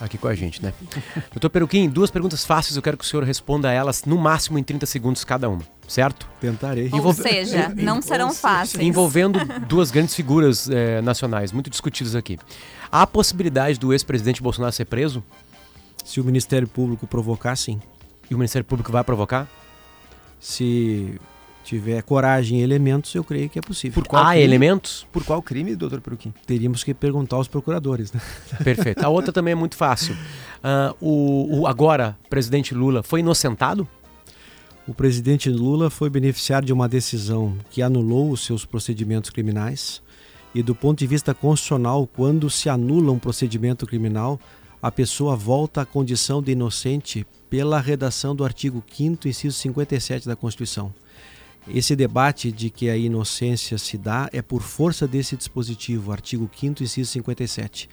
Aqui 0.03 0.19
com 0.19 0.27
a 0.27 0.35
gente, 0.35 0.61
né? 0.61 0.73
doutor 1.33 1.49
Peruquim, 1.49 1.89
duas 1.89 2.11
perguntas 2.11 2.45
fáceis, 2.45 2.75
eu 2.75 2.83
quero 2.83 2.97
que 2.97 3.05
o 3.05 3.07
senhor 3.07 3.23
responda 3.23 3.69
a 3.69 3.73
elas 3.73 4.05
no 4.05 4.19
máximo 4.19 4.59
em 4.59 4.63
30 4.65 4.85
segundos 4.85 5.23
cada 5.23 5.49
uma, 5.49 5.63
certo? 5.87 6.29
Tentarei. 6.41 6.89
Ou 6.91 6.99
Envolve- 6.99 7.23
seja, 7.23 7.69
não 7.77 8.03
serão 8.03 8.35
fáceis. 8.35 8.83
Envolvendo 8.83 9.39
duas 9.69 9.93
grandes 9.93 10.15
figuras 10.17 10.69
eh, 10.69 11.01
nacionais, 11.03 11.53
muito 11.53 11.71
discutidas 11.71 12.17
aqui. 12.17 12.37
Há 12.91 13.03
a 13.03 13.07
possibilidade 13.07 13.79
do 13.79 13.93
ex-presidente 13.93 14.43
Bolsonaro 14.43 14.73
ser 14.73 14.87
preso? 14.87 15.23
Se 16.05 16.21
o 16.21 16.25
Ministério 16.25 16.67
Público 16.67 17.07
provocar, 17.07 17.55
sim. 17.55 17.81
E 18.29 18.35
o 18.35 18.39
Ministério 18.39 18.65
Público 18.65 18.91
vai 18.91 19.05
provocar? 19.05 19.47
Se 20.41 21.21
tiver 21.63 22.03
coragem 22.03 22.61
e 22.61 22.63
elementos, 22.63 23.15
eu 23.15 23.25
creio 23.25 23.49
que 23.49 23.59
é 23.59 23.63
possível. 23.63 24.03
Há 24.11 24.31
crime? 24.31 24.43
elementos? 24.43 25.07
Por 25.13 25.25
qual 25.25 25.41
crime, 25.41 25.75
doutor 25.77 26.01
Peruquim? 26.01 26.33
Teríamos 26.47 26.85
que 26.85 26.93
perguntar 26.93 27.37
aos 27.37 27.49
procuradores, 27.49 28.13
né? 28.13 28.21
Perfeito. 28.63 29.05
A 29.05 29.09
outra 29.09 29.33
também 29.33 29.53
é 29.53 29.55
muito 29.55 29.77
fácil. 29.77 30.17
Ah, 30.63 30.95
o, 31.01 31.61
o 31.61 31.67
agora 31.67 32.17
presidente 32.29 32.75
Lula 32.75 33.03
foi 33.03 33.21
inocentado? 33.21 33.87
O 34.87 34.93
presidente 34.93 35.49
Lula 35.49 35.91
foi 35.91 36.11
beneficiário 36.11 36.67
de 36.67 36.73
uma 36.73 36.89
decisão 36.89 37.57
que 37.71 37.83
anulou 37.83 38.31
os 38.31 38.45
seus 38.45 38.65
procedimentos 38.65 39.31
criminais. 39.31 40.03
E 40.55 40.63
do 40.63 40.75
ponto 40.75 40.99
de 40.99 41.07
vista 41.07 41.33
constitucional, 41.33 42.07
quando 42.07 42.51
se 42.51 42.69
anula 42.69 43.13
um 43.13 43.19
procedimento 43.19 43.87
criminal, 43.87 44.39
a 44.83 44.91
pessoa 44.91 45.37
volta 45.37 45.83
à 45.83 45.87
condição 45.87 46.43
de 46.43 46.53
inocente 46.53 47.25
pela 47.49 47.81
redação 47.81 48.35
do 48.35 48.45
artigo 48.45 48.83
5º, 48.91 49.27
inciso 49.27 49.57
57 49.57 50.27
da 50.27 50.35
Constituição. 50.35 50.93
Esse 51.69 51.95
debate 51.95 52.51
de 52.51 52.71
que 52.71 52.91
a 52.91 52.97
inocência 52.97 53.79
se 53.79 53.97
dá 53.97 54.29
é 54.33 54.43
por 54.43 54.63
força 54.63 55.07
desse 55.07 55.37
dispositivo, 55.37 56.13
artigo 56.13 56.49
5º, 56.49 56.81
inciso 56.81 57.11
57. 57.13 57.89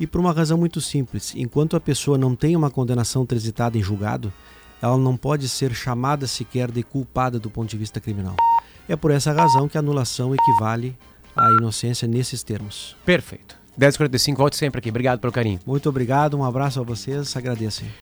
E 0.00 0.06
por 0.06 0.20
uma 0.20 0.32
razão 0.32 0.56
muito 0.56 0.80
simples, 0.80 1.34
enquanto 1.34 1.76
a 1.76 1.80
pessoa 1.80 2.16
não 2.16 2.36
tem 2.36 2.54
uma 2.54 2.70
condenação 2.70 3.26
transitada 3.26 3.76
em 3.76 3.82
julgado, 3.82 4.32
ela 4.80 4.96
não 4.96 5.16
pode 5.16 5.48
ser 5.48 5.74
chamada 5.74 6.26
sequer 6.28 6.70
de 6.70 6.84
culpada 6.84 7.38
do 7.40 7.50
ponto 7.50 7.68
de 7.68 7.76
vista 7.76 8.00
criminal. 8.00 8.36
É 8.88 8.94
por 8.94 9.10
essa 9.10 9.32
razão 9.32 9.68
que 9.68 9.76
a 9.76 9.80
anulação 9.80 10.32
equivale 10.32 10.96
à 11.36 11.50
inocência 11.58 12.06
nesses 12.06 12.44
termos. 12.44 12.96
Perfeito. 13.04 13.56
10h45, 13.78 14.36
volte 14.36 14.56
sempre 14.56 14.78
aqui. 14.78 14.90
Obrigado 14.90 15.18
pelo 15.18 15.32
carinho. 15.32 15.58
Muito 15.66 15.88
obrigado, 15.88 16.36
um 16.36 16.44
abraço 16.44 16.80
a 16.80 16.82
vocês, 16.84 17.36
agradeço. 17.36 17.84